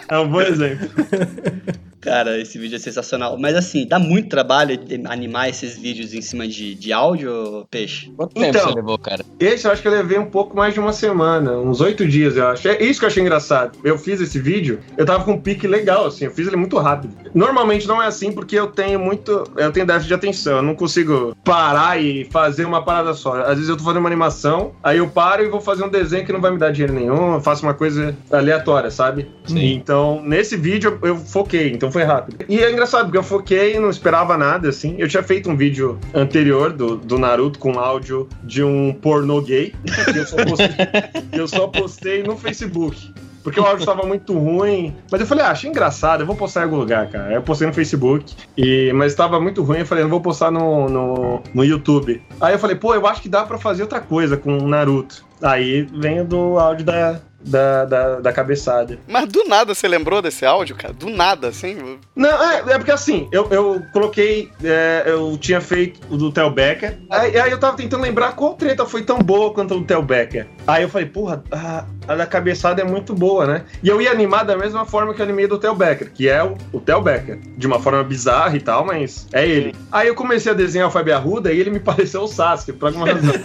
[0.08, 0.88] É um bom exemplo.
[2.04, 3.38] Cara, esse vídeo é sensacional.
[3.38, 8.12] Mas assim, dá muito trabalho animar esses vídeos em cima de, de áudio, peixe.
[8.16, 8.68] Quanto tempo Então.
[8.68, 9.24] você levou, cara?
[9.39, 12.36] Esse eu acho que eu levei um pouco mais de uma semana, uns oito dias,
[12.36, 12.68] eu acho.
[12.68, 13.80] É isso que eu achei engraçado.
[13.84, 16.78] Eu fiz esse vídeo, eu tava com um pique legal, assim, eu fiz ele muito
[16.78, 17.13] rápido.
[17.34, 19.44] Normalmente não é assim porque eu tenho muito.
[19.56, 23.42] Eu tenho déficit de atenção, eu não consigo parar e fazer uma parada só.
[23.42, 26.26] Às vezes eu tô fazendo uma animação, aí eu paro e vou fazer um desenho
[26.26, 29.28] que não vai me dar dinheiro nenhum, eu faço uma coisa aleatória, sabe?
[29.46, 29.74] Sim.
[29.74, 32.45] Então, nesse vídeo eu foquei, então foi rápido.
[32.49, 34.95] E é engraçado, porque eu foquei e não esperava nada, assim.
[34.97, 39.73] Eu tinha feito um vídeo anterior do, do Naruto com áudio de um pornô gay,
[40.15, 40.67] eu só postei,
[41.32, 43.13] eu só postei no Facebook.
[43.43, 44.95] Porque o áudio tava muito ruim.
[45.12, 47.34] Mas eu falei, ah, achei engraçado, eu vou postar em algum lugar, cara.
[47.34, 49.79] Eu postei no Facebook, e, mas tava muito ruim.
[49.79, 52.23] Eu falei, não vou postar no, no, no YouTube.
[52.39, 55.25] Aí eu falei, pô, eu acho que dá pra fazer outra coisa com o Naruto.
[55.41, 58.99] Aí vem do áudio da, da, da, da cabeçada.
[59.08, 60.93] Mas do nada você lembrou desse áudio, cara?
[60.93, 61.99] Do nada, assim?
[62.15, 64.49] Não, é, é porque assim, eu, eu coloquei.
[64.63, 66.97] é, eu tinha feito o do Tel Becker.
[67.10, 70.01] Aí, aí eu tava tentando lembrar qual treta foi tão boa quanto o do Tel
[70.01, 70.47] Becker.
[70.65, 73.63] Aí eu falei, porra, a, a da cabeçada é muito boa, né?
[73.82, 76.43] E eu ia animar da mesma forma que eu animei do Tel Becker, que é
[76.43, 77.38] o, o Tel Becker.
[77.58, 79.76] De uma forma bizarra e tal, mas é ele.
[79.91, 82.88] Aí eu comecei a desenhar o Fábio Arruda e ele me pareceu o Sasuke, por
[82.88, 83.34] alguma razão.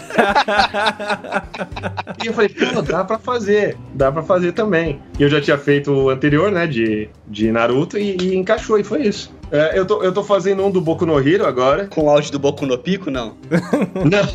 [2.22, 5.00] E eu falei, pô, dá pra fazer, dá pra fazer também.
[5.18, 8.82] E eu já tinha feito o anterior, né, de, de Naruto, e, e encaixou, e
[8.82, 9.32] foi isso.
[9.50, 11.86] É, eu, tô, eu tô fazendo um do Boku no Hero agora.
[11.86, 13.36] Com o áudio do Boku no Pico, não.
[14.08, 14.28] Não.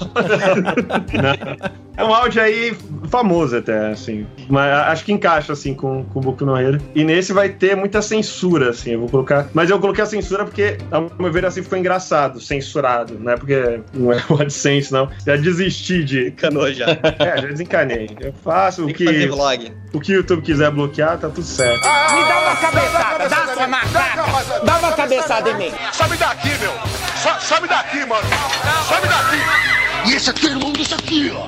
[1.96, 2.76] É um áudio aí
[3.10, 4.26] famoso até, assim.
[4.50, 6.82] Mas acho que encaixa, assim, com, com o Boku no Hero.
[6.96, 9.48] E nesse vai ter muita censura, assim, eu vou colocar...
[9.54, 13.20] Mas eu coloquei a censura porque, ao meu ver, assim, ficou engraçado, censurado.
[13.20, 15.08] Não é porque não é o AdSense, não.
[15.26, 16.32] Já desisti de...
[16.32, 16.88] Canou já.
[17.20, 18.10] É, já desencanei.
[18.20, 19.72] Eu faço o Tem que fazer que, vlog.
[19.94, 21.84] o que o YouTube quiser bloquear, tá tudo certo.
[21.84, 24.66] Me dá uma cabeçada, dá sua macaca.
[24.66, 25.72] Dá uma cabeçada em mim.
[25.92, 26.72] Some daqui, meu.
[27.22, 28.28] So- Some daqui, mano.
[28.88, 30.10] Some daqui.
[30.10, 31.48] E esse aqui é o irmão desse aqui, ó.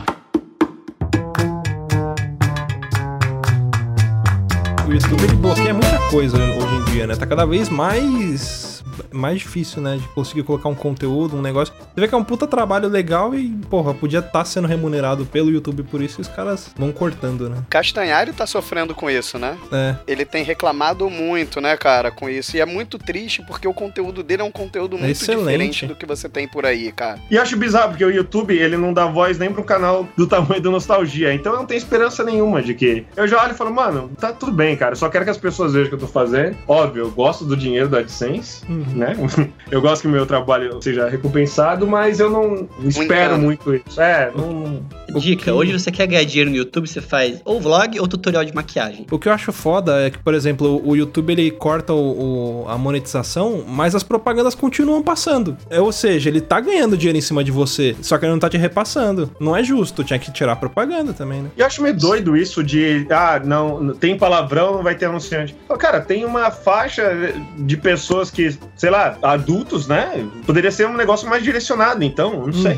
[4.87, 7.15] O YouTube ele bloqueia muita coisa hoje em dia, né?
[7.15, 8.74] Tá cada vez mais
[9.11, 11.73] mais difícil, né, de conseguir colocar um conteúdo, um negócio.
[11.93, 15.49] Você vê que é um puta trabalho legal e, porra, podia estar sendo remunerado pelo
[15.49, 17.57] YouTube por isso e os caras vão cortando, né?
[17.69, 19.57] Castanhari tá sofrendo com isso, né?
[19.71, 19.95] É.
[20.07, 22.55] Ele tem reclamado muito, né, cara, com isso.
[22.55, 25.43] E é muito triste porque o conteúdo dele é um conteúdo muito Excelente.
[25.43, 27.19] diferente do que você tem por aí, cara.
[27.29, 30.61] E acho bizarro, porque o YouTube, ele não dá voz nem pro canal do tamanho
[30.61, 31.33] do Nostalgia.
[31.33, 33.05] Então eu não tenho esperança nenhuma de que...
[33.15, 34.93] Eu já olho e falo, mano, tá tudo bem, cara.
[34.93, 36.57] Eu só quero que as pessoas vejam o que eu tô fazendo.
[36.67, 38.63] Óbvio, eu gosto do dinheiro do AdSense.
[38.93, 39.15] Né?
[39.71, 43.41] Eu gosto que o meu trabalho seja recompensado, mas eu não espero tanto.
[43.41, 43.99] muito isso.
[43.99, 44.85] É, não.
[45.19, 48.53] Dica, hoje você quer ganhar dinheiro no YouTube, você faz ou vlog ou tutorial de
[48.53, 49.07] maquiagem.
[49.09, 52.69] O que eu acho foda é que, por exemplo, o YouTube ele corta o, o-
[52.69, 55.57] a monetização, mas as propagandas continuam passando.
[55.69, 58.39] É, ou seja, ele tá ganhando dinheiro em cima de você, só que ele não
[58.39, 59.31] tá te repassando.
[59.39, 61.49] Não é justo, tinha que tirar a propaganda também, né?
[61.57, 65.55] E eu acho meio doido isso de, ah, não, tem palavrão, não vai ter anunciante.
[65.79, 70.27] Cara, tem uma faixa de pessoas que, sei lá, adultos, né?
[70.45, 72.75] Poderia ser um negócio mais direcionado, então, não sei.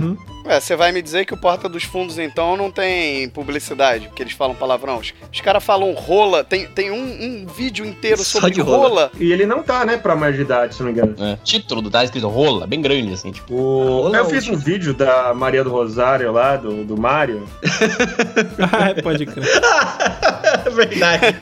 [0.47, 4.23] Ué, você vai me dizer que o Porta dos Fundos, então, não tem publicidade, porque
[4.23, 4.97] eles falam palavrão.
[4.97, 6.95] Os, os caras falam rola, tem, tem um,
[7.43, 8.87] um vídeo inteiro Só sobre de rola.
[8.87, 9.11] rola.
[9.19, 11.15] E ele não tá, né, pra mais de idade, se não me engano.
[11.19, 11.37] É.
[11.43, 13.53] Título, tá escrito rola, bem grande, assim, tipo.
[13.53, 14.15] O...
[14.15, 17.43] Eu ou fiz um vídeo da Maria do Rosário lá, do, do Mário,
[18.71, 19.45] ah, é, pode crer.
[20.71, 21.37] Verdade.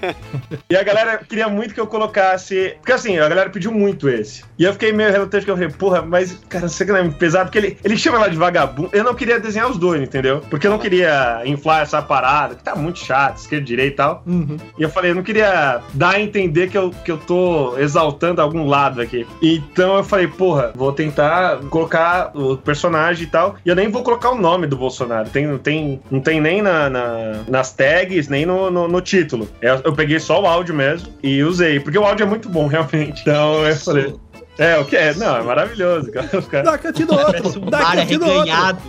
[0.70, 2.76] e a galera queria muito que eu colocasse.
[2.78, 4.44] Porque assim, a galera pediu muito esse.
[4.58, 7.10] E eu fiquei meio relutante que eu falei, porra, mas, cara, você que não é
[7.10, 8.90] pesado, porque ele, ele chama lá de vagabundo.
[8.96, 10.42] Eu não queria desenhar os dois, entendeu?
[10.50, 14.24] Porque eu não queria inflar essa parada, que tá muito chato, esquerda, direita e tal.
[14.26, 14.58] Uhum.
[14.78, 18.42] E eu falei, eu não queria dar a entender que eu, que eu tô exaltando
[18.42, 19.28] algum lado aqui.
[19.42, 23.56] Então eu falei, porra, vou tentar colocar o personagem e tal.
[23.66, 25.30] E eu nem vou colocar o nome do Bolsonaro.
[25.30, 29.48] Tem, não, tem, não tem nem na, na- nas tags, nem no, no, no título.
[29.62, 31.80] Eu, eu peguei só o áudio mesmo e usei.
[31.80, 33.22] Porque o áudio é muito bom, realmente.
[33.22, 34.16] Então eu falei.
[34.58, 35.14] É, o que é?
[35.16, 36.12] Não, é maravilhoso.
[36.12, 36.30] cara.
[36.38, 37.62] Os caras- Dá dou Parece outro.
[37.62, 38.52] um Dá te dou outro.
[38.52, 38.80] arreganhado.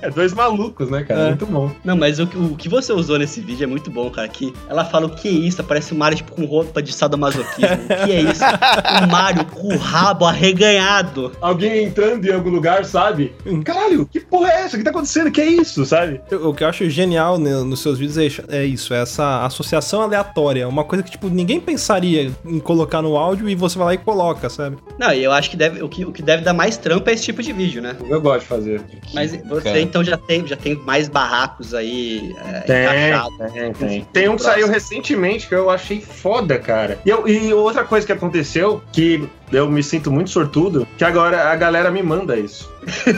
[0.00, 1.20] É dois malucos, né, cara?
[1.20, 1.28] É.
[1.28, 1.70] Muito bom.
[1.84, 4.26] Não, mas o, que- o que você usou nesse vídeo é muito bom, cara.
[4.28, 5.62] Que ela fala o que é isso?
[5.62, 7.76] Parece o Mario tipo, com roupa de sadomasoquismo.
[7.84, 8.42] o que é isso?
[9.04, 11.32] O Mario com o rabo arreganhado.
[11.40, 13.32] Alguém entrando em algum lugar, sabe?
[13.64, 14.76] Caralho, que porra é essa?
[14.76, 15.30] O que tá acontecendo?
[15.30, 16.20] Que é isso, sabe?
[16.30, 19.44] O que eu acho genial né, nos seus vídeos é isso- é isso, é essa
[19.44, 20.68] associação aleatória.
[20.68, 23.98] Uma coisa que, tipo, ninguém pensaria em colocar no áudio e você vai lá e
[23.98, 24.76] coloca, sabe?
[24.98, 27.12] Não, e eu acho que deve, o, que, o que deve dar mais trampo é
[27.12, 27.96] esse tipo de vídeo, né?
[28.08, 28.80] Eu gosto de fazer.
[29.14, 29.80] Mas você Cara.
[29.80, 33.52] então já tem, já tem mais barracos aí é, Tem, encaixados.
[33.52, 34.06] tem, tem.
[34.12, 36.98] Tem um que saiu recentemente que eu achei foda, cara.
[37.04, 41.50] E, eu- e outra coisa que aconteceu, que eu me sinto muito sortudo, que agora
[41.50, 42.70] a galera me manda isso.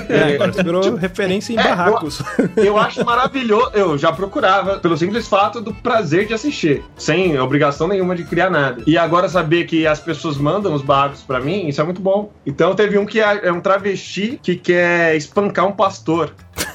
[0.08, 2.22] É, agora você virou referência em É, barracos.
[2.56, 3.70] Eu acho maravilhoso.
[3.74, 8.50] Eu já procurava, pelo simples fato do prazer de assistir, sem obrigação nenhuma de criar
[8.50, 8.82] nada.
[8.86, 12.30] E agora saber que as pessoas mandam os barcos pra mim, isso é muito bom.
[12.44, 16.32] Então teve um que é é um travesti que quer espancar um pastor.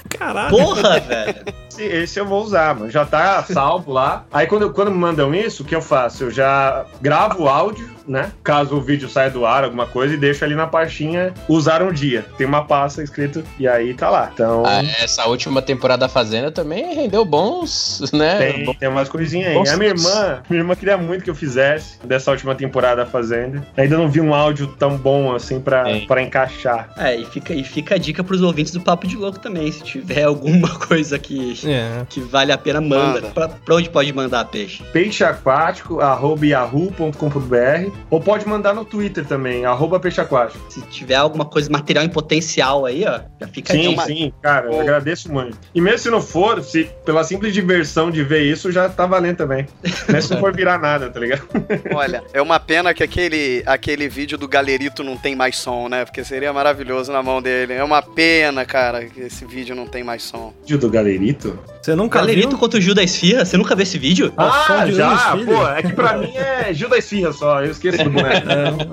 [0.09, 0.49] Caralho.
[0.49, 1.35] Porra, velho.
[1.69, 2.91] Esse, esse eu vou usar, mano.
[2.91, 4.25] Já tá salvo lá.
[4.31, 6.25] Aí quando, quando me mandam isso, o que eu faço?
[6.25, 8.31] Eu já gravo o áudio, né?
[8.43, 11.91] Caso o vídeo saia do ar, alguma coisa, e deixo ali na pastinha usar um
[11.91, 12.25] dia.
[12.37, 14.29] Tem uma pasta escrito e aí tá lá.
[14.33, 14.63] Então.
[14.65, 18.37] Ah, essa última temporada da Fazenda também rendeu bons, né?
[18.37, 19.53] Tem, tem umas coisinhas aí.
[19.53, 23.65] Bons A minha irmã, minha irmã queria muito que eu fizesse dessa última temporada Fazenda.
[23.77, 26.89] Ainda não vi um áudio tão bom assim pra, pra encaixar.
[26.97, 29.71] É, e fica, e fica a dica pros ouvintes do Papo de Louco também.
[29.71, 32.05] Se tiver alguma coisa que, É.
[32.09, 33.21] que vale a pena, manda.
[33.21, 33.21] Manda.
[33.29, 34.83] Pra, pra onde pode mandar, peixe?
[34.93, 40.59] Peixeaquático, arroba yahoo.com.br ou pode mandar no Twitter também, arroba peixeaquático.
[40.71, 44.05] Se tiver alguma coisa, material em potencial aí, ó, já fica Sim, dica.
[44.05, 45.57] sim, cara, eu agradeço muito.
[45.73, 49.37] E mesmo se não for, se pela simples diversão de ver isso, já tá valendo
[49.37, 49.67] também.
[50.09, 51.43] Mesmo se não for virar nada, tá ligado?
[51.93, 56.05] Olha, é uma pena que aquele, aquele vídeo do Galerito não tem mais som, né?
[56.05, 57.73] Porque seria maravilhoso na mão dele.
[57.73, 60.53] É uma pena, cara, que esse vídeo não tem mais som.
[60.61, 61.57] Vídeo do Galerito?
[61.81, 62.57] Você nunca Galerito viu?
[62.57, 64.27] contra o Gil da Esfirra, você nunca viu esse vídeo?
[64.27, 67.71] É Ah, de já, pô, é que pra mim é Gil da Esfirra só, eu
[67.71, 68.47] esqueço do boneco.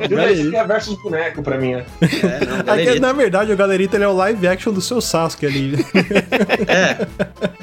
[0.09, 1.75] Gil da Esfirra versus boneco pra mim.
[1.75, 1.85] É.
[2.03, 5.01] É, não, É que, na verdade, o Galerito ele é o live action do seu
[5.01, 5.75] Sasuke ali.
[6.69, 7.07] É,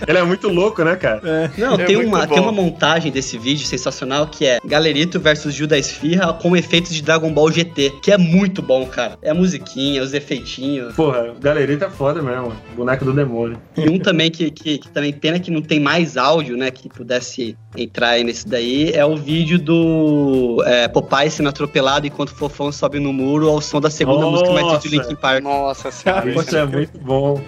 [0.07, 1.21] Ele é muito louco, né, cara?
[1.57, 2.33] não, É tem, uma, bom.
[2.33, 6.93] tem uma montagem desse vídeo sensacional que é Galerito versus Gil da Esfirra com efeitos
[6.93, 9.17] de Dragon Ball GT, que é muito bom, cara.
[9.21, 10.93] É a musiquinha, os efeitinhos.
[10.95, 13.57] Porra, o Galerito é foda mesmo, boneco do demônio.
[13.77, 16.71] E um também que, que, que também pena que não tem mais áudio, né?
[16.71, 22.29] Que pudesse entrar aí nesse daí, é o vídeo do é, Popeye sendo atropelado enquanto
[22.29, 25.09] o Fofão sobe no muro ao som da segunda música mais triste do Nossa.
[25.09, 25.43] Linkin Park.
[25.43, 26.29] Nossa senhora.
[26.29, 27.41] Isso é muito bom.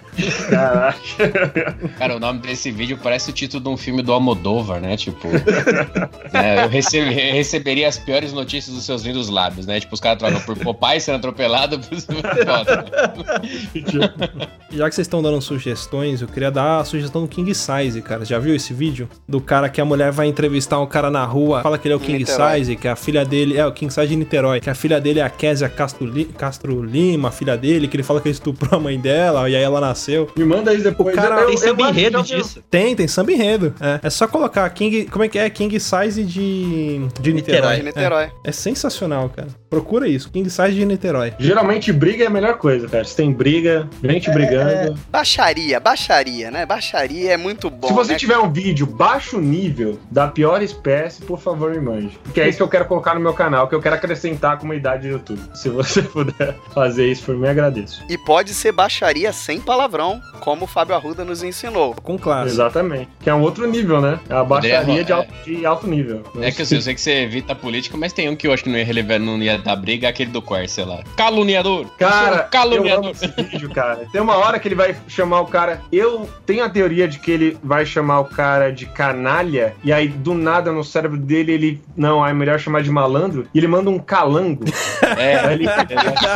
[0.50, 1.78] Caraca.
[1.98, 4.98] Cara, o nome desse vídeo parece o título de um filme do Almodóvar, né?
[4.98, 5.28] Tipo.
[6.34, 9.80] né, eu rece- receberia as piores notícias dos seus lindos lábios, né?
[9.80, 11.80] Tipo, os caras trocam por Popeye sendo atropelado.
[11.86, 14.48] Foda, né?
[14.72, 15.42] Já que vocês estão dando
[15.76, 18.24] sugestões, eu queria dar a sugestão um king size, cara.
[18.24, 19.10] Já viu esse vídeo?
[19.28, 21.98] Do cara que a mulher vai entrevistar um cara na rua, fala que ele é
[21.98, 22.60] o king Niterói.
[22.60, 25.20] size, que a filha dele é o king size de Niterói, que a filha dele
[25.20, 28.34] é a Késia Castro, Li- Castro Lima, a filha dele, que ele fala que ele
[28.34, 30.30] estuprou a mãe dela, e aí ela nasceu.
[30.38, 31.16] Me manda isso depois.
[31.16, 32.62] O cara Eu- Tem samba enredo disso.
[32.70, 33.74] Tem, tem samba enredo.
[33.80, 35.06] É, é só colocar king.
[35.06, 35.50] Como é que é?
[35.50, 37.02] King size de.
[37.20, 37.78] de Niterói.
[37.78, 38.24] De Niterói.
[38.44, 39.48] É, é sensacional, cara.
[39.70, 40.30] Procura isso.
[40.32, 41.34] King size de Niterói.
[41.40, 43.04] Geralmente briga é a melhor coisa, cara.
[43.04, 44.98] Se tem briga, gente brigando.
[45.12, 46.66] Baixaria, baixaria, né?
[46.66, 47.88] Baixaria é muito bom.
[47.88, 48.18] Se você né?
[48.18, 52.20] tiver um vídeo baixo nível, da pior espécie, por favor, me mande.
[52.24, 54.58] Porque é isso que eu quero colocar no meu canal, que eu quero acrescentar a
[54.58, 55.42] comunidade do YouTube.
[55.54, 58.04] Se você puder fazer isso por mim, agradeço.
[58.10, 61.96] E pode ser baixaria sem palavrão, como o Fábio Arruda nos ensinou.
[61.96, 62.50] Com classe.
[62.50, 63.10] Exatamente.
[63.20, 64.20] Que é um outro nível, né?
[64.30, 65.16] É a baixaria de é.
[65.16, 66.24] alto, de alto nível.
[66.42, 68.54] É que eu sei, eu sei que você evita política, mas tem um que eu
[68.54, 71.04] acho que não ia relevar, não ia dar briga, aquele do Quar, sei lá.
[71.16, 71.88] Caluniador!
[71.98, 73.12] Cara, um caluniador!
[73.12, 74.08] esse vídeo, cara.
[74.12, 75.82] Tem uma hora que ele vai chamar o cara.
[75.92, 80.08] Eu tenho a teoria de que ele vai chamar o cara de canalha, e aí
[80.08, 81.82] do nada no cérebro dele ele.
[81.96, 84.64] Não, é melhor chamar de malandro, e ele manda um calango.
[85.18, 85.66] É, Aí ele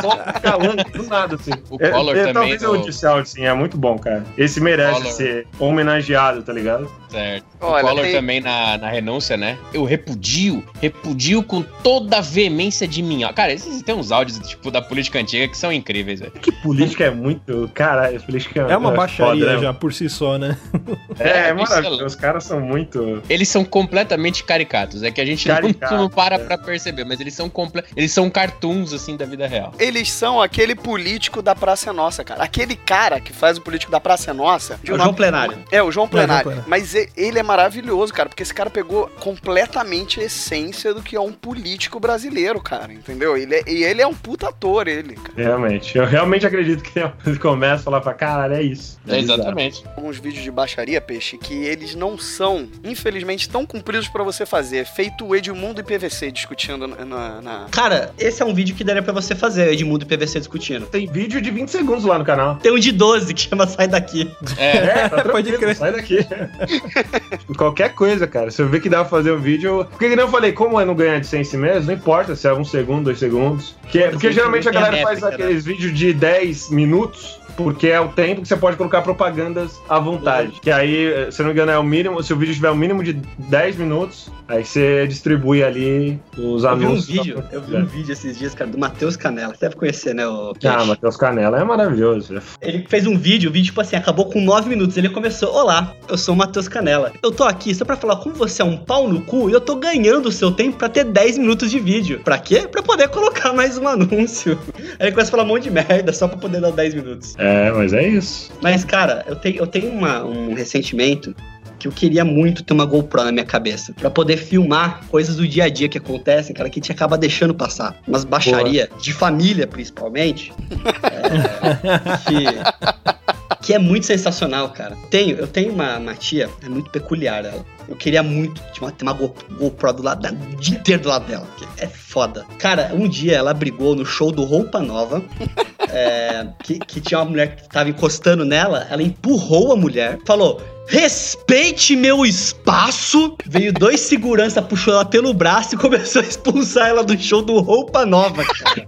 [0.01, 1.51] solta um calango do nada, assim.
[1.69, 4.23] O É, Collor é, também, Talvez eu o- disse áudio, sim, é muito bom, cara.
[4.38, 5.12] Esse merece Collor.
[5.13, 6.89] ser homenageado, tá ligado?
[7.09, 7.45] Certo.
[7.61, 9.57] Olha, o Collor tem- também na, na renúncia, né?
[9.73, 13.31] Eu repudio, repudio com toda a veemência de minha.
[13.33, 16.31] Cara, esses tem uns áudios, tipo, da política antiga que são incríveis, velho.
[16.31, 17.69] Que política é muito.
[17.73, 19.61] Caralho, política É uma foda, baixaria né?
[19.61, 20.57] já por si só, né?
[21.19, 22.05] É, é maravilhoso.
[22.05, 23.21] Os caras são muito.
[23.29, 25.03] Eles são completamente caricatos.
[25.03, 26.39] É que a gente não- Caricato, não, para é.
[26.39, 27.83] pra perceber, mas eles são comple...
[27.95, 29.73] eles são cartoons, assim, da vida real.
[29.79, 32.41] Eles são aquele político da Praça é Nossa, cara.
[32.43, 34.79] Aquele cara que faz o político da Praça é Nossa.
[34.85, 35.57] É o João Plenário.
[35.71, 36.43] É, o João Plenário.
[36.43, 36.65] Plenário.
[36.69, 41.19] Mas ele é maravilhoso, cara, porque esse cara pegou completamente a essência do que é
[41.21, 43.38] um político brasileiro, cara, entendeu?
[43.38, 45.33] Ele é, e ele é um puta ator, ele, cara.
[45.35, 45.97] Realmente.
[45.97, 48.99] Eu realmente acredito que ele começa a falar pra caralho, é isso.
[49.07, 49.83] É, exatamente.
[49.95, 54.85] Alguns vídeos de baixaria, peixe, que eles não são, infelizmente, tão cumpridos pra você fazer.
[54.85, 57.41] Feito o Edmundo e PVC discutindo na.
[57.41, 60.85] na- Cara, esse é um vídeo que daria pra você fazer, Edmundo e PVC discutindo.
[60.88, 62.55] Tem vídeo de 20 segundos lá no canal.
[62.57, 64.31] Tem um de 12 que chama Sai Daqui.
[64.57, 65.75] É, É, tá Pode crer.
[65.75, 66.17] sai daqui.
[67.58, 68.52] Qualquer coisa, cara.
[68.52, 69.86] Se eu ver que dá pra fazer um vídeo.
[69.89, 72.36] Porque que nem eu falei, como é não ganhar de 100 si mesmo, não importa
[72.36, 73.75] se é um segundo, dois segundos.
[73.89, 77.39] Que é- porque geralmente a a galera faz aqueles vídeos de 10 minutos.
[77.58, 80.54] Porque é o tempo que você pode colocar propagandas à vontade.
[80.62, 82.23] Que aí, eh, se não me engano, é o mínimo.
[82.23, 86.78] Se o vídeo tiver o mínimo de 10 minutos, aí você distribui ali os Eu
[86.78, 87.06] vi um anúncios.
[87.08, 89.54] vídeo, eu vi um vídeo esses dias, cara, do Matheus Canela.
[89.54, 90.86] Você deve conhecer, né, o Ah?
[90.86, 92.41] Matheus Canela é maravilhoso.
[92.62, 94.95] Ele fez um vídeo, o vídeo, tipo assim, acabou com 9 minutos.
[94.95, 96.78] Ele começou: Olá, eu sou o Matheus Canela.
[97.21, 99.61] Eu tô aqui só pra falar como você é um pau no cu e eu
[99.61, 102.21] tô ganhando o seu tempo pra ter 10 minutos de vídeo.
[102.23, 102.67] Pra quê?
[102.71, 104.57] Pra poder colocar mais um anúncio.
[104.99, 107.35] Aí ele começa a falar um monte de merda só pra poder dar 10 minutos.
[107.37, 108.51] É, mas é isso.
[108.61, 111.35] Mas, cara, eu tenho, eu tenho uma- um ressentimento
[111.77, 113.93] que eu queria muito ter uma GoPro na minha cabeça.
[113.93, 117.17] Pra poder filmar coisas do dia a dia que acontecem, cara, que a gente acaba
[117.17, 117.95] deixando passar.
[118.05, 120.51] Umas baixaria de família, principalmente.
[121.03, 124.97] é, que, que é muito sensacional, cara.
[125.09, 127.65] Tenho, eu tenho uma, uma tia, é muito peculiar ela.
[127.87, 131.25] Eu queria muito ter uma, uma Go- GoPro do lado o dia inteiro do lado
[131.25, 131.47] dela.
[131.77, 132.45] É foda.
[132.57, 135.23] Cara, um dia ela brigou no show do Roupa Nova.
[135.89, 140.61] é, que, que tinha uma mulher que tava encostando nela, ela empurrou a mulher, falou:
[140.87, 143.35] Respeite meu espaço!
[143.45, 147.59] Veio dois segurança, puxou ela pelo braço e começou a expulsar ela do show do
[147.59, 148.85] Roupa Nova, cara.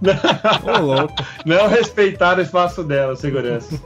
[0.64, 1.14] Ô, louco.
[1.44, 3.80] Não respeitaram o espaço dela, segurança.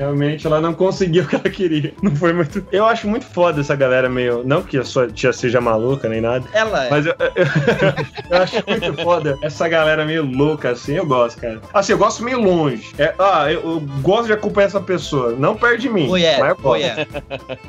[0.00, 1.92] Realmente ela não conseguiu o que ela queria.
[2.02, 2.66] Não foi muito.
[2.72, 4.42] Eu acho muito foda essa galera meio.
[4.42, 6.42] Não que a sua tia seja maluca nem nada.
[6.54, 6.90] Ela é.
[6.90, 7.46] Mas eu, eu,
[8.30, 11.60] eu acho muito foda essa galera meio louca, assim, eu gosto, cara.
[11.74, 12.94] Assim, eu gosto meio longe.
[12.98, 15.32] É, ah, eu, eu gosto de acompanhar essa pessoa.
[15.32, 16.08] Não perto de mim.
[16.08, 16.82] Oi, é, mas eu gosto.
[16.82, 17.06] é.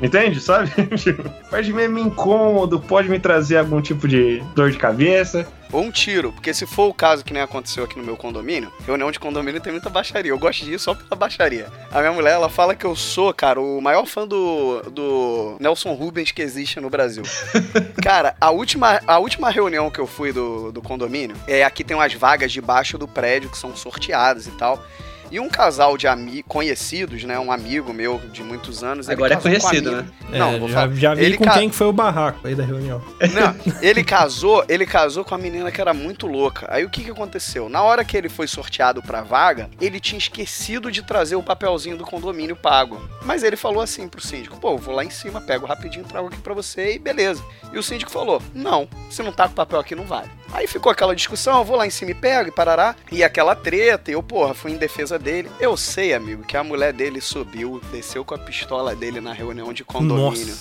[0.00, 0.40] Entende?
[0.40, 0.70] Sabe?
[0.96, 4.78] Tipo, perto de mim é meio incômodo, pode me trazer algum tipo de dor de
[4.78, 5.46] cabeça.
[5.72, 8.70] Ou um tiro, porque se for o caso que nem aconteceu aqui no meu condomínio,
[8.86, 10.30] reunião de condomínio tem muita baixaria.
[10.30, 11.68] Eu gosto disso só pela baixaria.
[11.90, 15.94] A minha mulher, ela fala que eu sou, cara, o maior fã do, do Nelson
[15.94, 17.22] Rubens que existe no Brasil.
[18.02, 21.96] cara, a última, a última reunião que eu fui do, do condomínio, é aqui tem
[21.96, 24.84] umas vagas debaixo do prédio que são sorteadas e tal.
[25.32, 27.38] E um casal de ami conhecidos, né?
[27.38, 29.08] Um amigo meu de muitos anos.
[29.08, 30.06] Agora é conhecido, né?
[30.28, 30.94] Não, É, vou já, falar.
[30.94, 33.02] já vi Ele com ca- quem que foi o barraco aí da reunião.
[33.32, 36.66] não, ele casou, ele casou com a menina que era muito louca.
[36.70, 37.70] Aí o que que aconteceu?
[37.70, 41.96] Na hora que ele foi sorteado pra vaga, ele tinha esquecido de trazer o papelzinho
[41.96, 43.00] do condomínio pago.
[43.24, 46.28] Mas ele falou assim pro síndico: "Pô, eu vou lá em cima, pego rapidinho, trago
[46.28, 47.42] aqui pra você e beleza".
[47.72, 50.28] E o síndico falou: "Não, se não tá com o papel aqui não vale".
[50.52, 52.94] Aí ficou aquela discussão, eu vou lá em cima e pego e parará.
[53.10, 55.50] E aquela treta, e eu, porra, fui em defesa dele.
[55.58, 59.72] Eu sei, amigo, que a mulher dele subiu, desceu com a pistola dele na reunião
[59.72, 60.54] de condomínio.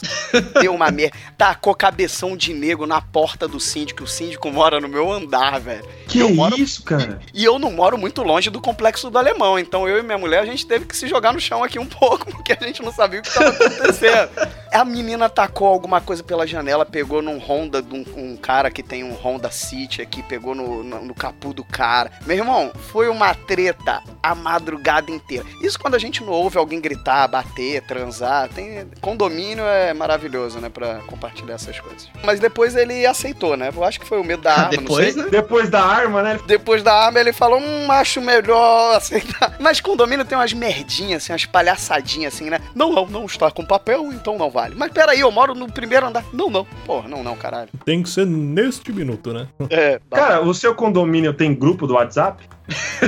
[0.62, 1.18] Deu uma merda.
[1.38, 4.06] Tacou cabeção de nego na porta do síndico.
[4.06, 5.86] O síndico mora no meu andar, velho.
[6.08, 7.20] Que eu moro isso, cara?
[7.34, 9.60] E eu não moro muito longe do complexo do alemão.
[9.60, 11.86] Então eu e minha mulher, a gente teve que se jogar no chão aqui um
[11.88, 14.30] pouco, porque a gente não sabia o que estava acontecendo.
[14.72, 18.82] a menina tacou alguma coisa pela janela, pegou num Honda de um, um cara que
[18.82, 22.12] tem um Honda City aqui, pegou no, no, no capu do cara.
[22.26, 25.46] Meu irmão, foi uma treta a madrugada inteira.
[25.62, 28.50] Isso quando a gente não ouve alguém gritar, bater, transar.
[28.50, 32.10] Tem, condomínio é maravilhoso, né, pra compartilhar essas coisas.
[32.24, 33.72] Mas depois ele aceitou, né?
[33.76, 35.24] Eu acho que foi o medo da arma, não Depois, sei.
[35.24, 35.30] né?
[35.30, 36.40] Depois da arma, né?
[36.46, 39.56] Depois da arma, ele falou: Hum, acho melhor aceitar.
[39.60, 42.60] Mas condomínio tem umas merdinhas, assim, umas palhaçadinhas, assim, né?
[42.76, 44.76] Não, não, não está com papel, então não vale.
[44.76, 46.24] Mas peraí, eu moro no primeiro andar.
[46.34, 46.66] Não, não.
[46.86, 47.70] Porra, não, não, caralho.
[47.86, 49.48] Tem que ser neste minuto, né?
[49.72, 52.43] É, Cara, o seu condomínio tem grupo do WhatsApp?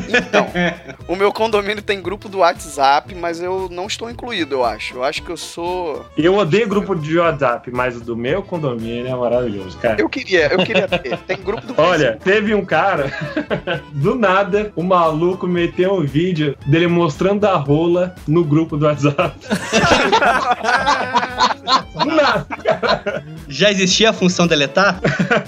[0.08, 0.48] Então.
[1.08, 4.96] o meu condomínio tem grupo do WhatsApp, mas eu não estou incluído, eu acho.
[4.96, 6.06] Eu acho que eu sou.
[6.18, 10.02] Eu odeio grupo de WhatsApp, mas o do meu condomínio é maravilhoso, cara.
[10.02, 11.18] Eu queria, eu queria ter.
[11.20, 13.12] Tem grupo do Olha, teve um cara,
[13.94, 19.34] do nada, o maluco meteu um vídeo dele mostrando a rola no grupo do WhatsApp.
[21.94, 23.24] do nada.
[23.48, 25.00] Já existia a função deletar?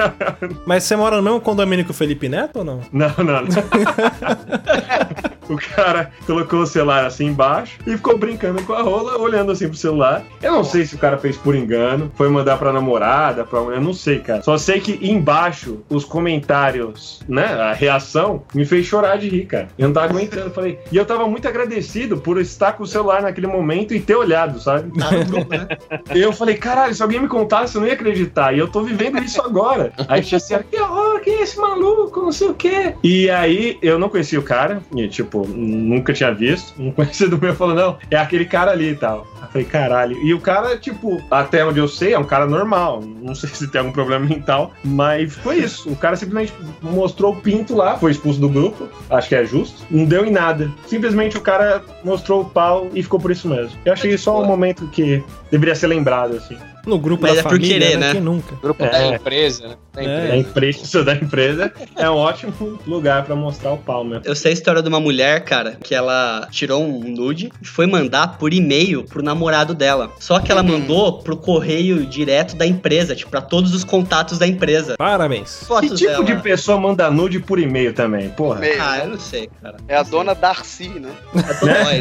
[0.65, 2.81] Mas você mora no mesmo condomínio que o Felipe Neto ou não?
[2.91, 3.47] Não, não, não.
[5.49, 9.67] O cara colocou o celular assim embaixo e ficou brincando com a rola, olhando assim
[9.67, 10.23] pro celular.
[10.41, 13.59] Eu não sei se o cara fez por engano, foi mandar pra namorada, pra...
[13.59, 14.41] eu não sei, cara.
[14.41, 19.67] Só sei que embaixo, os comentários, né, a reação, me fez chorar de rir, cara.
[19.77, 20.79] Eu não tava aguentando, falei.
[20.91, 24.59] E eu tava muito agradecido por estar com o celular naquele momento e ter olhado,
[24.59, 24.91] sabe?
[24.97, 25.67] No grupo, né?
[26.15, 28.53] Eu falei, caralho, se alguém me contasse, eu não ia acreditar.
[28.53, 29.91] E eu tô vivendo isso agora.
[30.07, 32.21] Aí tinha assim, que horror, quem é esse maluco?
[32.21, 32.95] Não sei o quê.
[33.03, 36.73] E aí eu não conhecia o cara, e, tipo, nunca tinha visto.
[36.81, 39.27] Um conhecido meu falou, não, é aquele cara ali e tal.
[39.41, 40.17] Eu falei, caralho.
[40.23, 43.01] E o cara, tipo, até onde eu sei, é um cara normal.
[43.21, 45.89] Não sei se tem algum problema mental, mas foi isso.
[45.89, 48.87] O cara simplesmente mostrou o pinto lá, foi expulso do grupo.
[49.09, 49.83] Acho que é justo.
[49.89, 50.71] Não deu em nada.
[50.87, 53.77] Simplesmente o cara mostrou o pau e ficou por isso mesmo.
[53.85, 56.57] Eu achei só um momento que deveria ser lembrado, assim.
[56.85, 58.13] No grupo Mas da é por família, querer, né?
[58.13, 58.19] né?
[58.19, 58.55] Nunca?
[58.61, 58.89] Grupo É.
[58.89, 59.75] da empresa, né?
[59.95, 60.05] Da É.
[60.05, 60.33] empresa.
[60.33, 64.21] A empresa da empresa é um ótimo lugar pra mostrar o pau, né?
[64.23, 67.85] Eu sei a história de uma mulher, cara, que ela tirou um nude e foi
[67.87, 70.11] mandar por e-mail pro namorado dela.
[70.19, 74.45] Só que ela mandou pro correio direto da empresa, tipo, pra todos os contatos da
[74.47, 74.95] empresa.
[74.97, 75.59] Parabéns.
[75.59, 76.23] Que Fotos tipo dela.
[76.25, 78.29] de pessoa manda nude por e-mail também?
[78.29, 78.59] Porra.
[78.59, 79.01] Meio, Ah, né?
[79.05, 79.77] eu não sei, cara.
[79.87, 81.09] É a dona Darcy, né?
[81.33, 81.99] É nós,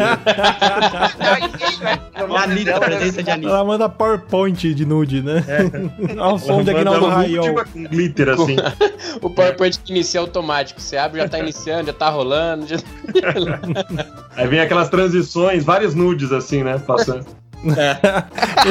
[1.81, 1.99] né?
[2.23, 3.51] O nome Anitta, é- presença de Anitta.
[3.51, 5.45] Ela manda PowerPoint de nude, né?
[6.19, 6.99] Ao som de aqui Manda
[7.89, 8.57] glitter, assim.
[9.23, 10.81] O PowerPoint que inicia automático.
[10.81, 12.67] Você abre, já tá iniciando, já tá rolando.
[12.67, 12.77] já-
[14.37, 16.79] Aí vem aquelas transições, vários nudes, assim, né?
[16.79, 17.25] Passando.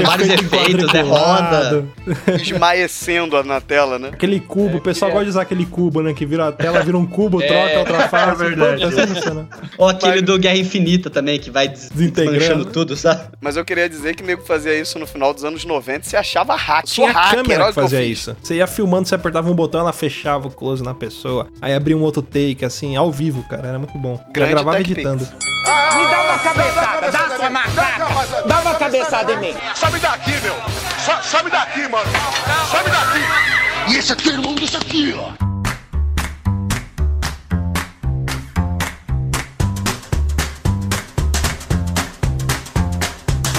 [0.05, 1.93] Vários Efeito efeitos, é quadriculado.
[2.41, 4.09] esmaecendo na tela, né?
[4.13, 5.13] Aquele cubo, o pessoal é.
[5.13, 6.13] gosta de usar aquele cubo, né?
[6.13, 8.31] Que vira a tela, vira um cubo, É, troca outra face.
[8.43, 8.83] é verdade.
[8.83, 9.45] Pô, tá assim, né?
[9.77, 12.65] Ou aquele do Guerra Infinita também, que vai des- Desintegrando.
[12.65, 13.23] tudo, sabe?
[13.41, 16.09] Mas eu queria dizer que o nego fazia isso no final dos anos 90 e
[16.09, 16.85] se achava hack.
[16.85, 18.09] Tinha hacker, câmera que fazia fiz.
[18.19, 18.37] isso.
[18.41, 21.47] Você ia filmando, você apertava um botão, ela fechava o close na pessoa.
[21.61, 23.67] Aí abria um outro take, assim, ao vivo, cara.
[23.67, 24.15] Era muito bom.
[24.17, 25.23] Já Grande gravava Tech editando.
[25.23, 28.43] Me dá uma cabeçada, dá sua macaca.
[28.47, 29.55] Dá uma cabeçada em mim.
[29.75, 30.55] Sobe daqui, meu.
[31.05, 32.09] So- sobe daqui, mano.
[32.69, 33.91] Sobe daqui.
[33.93, 35.52] E esse aqui é irmão desse aqui, ó.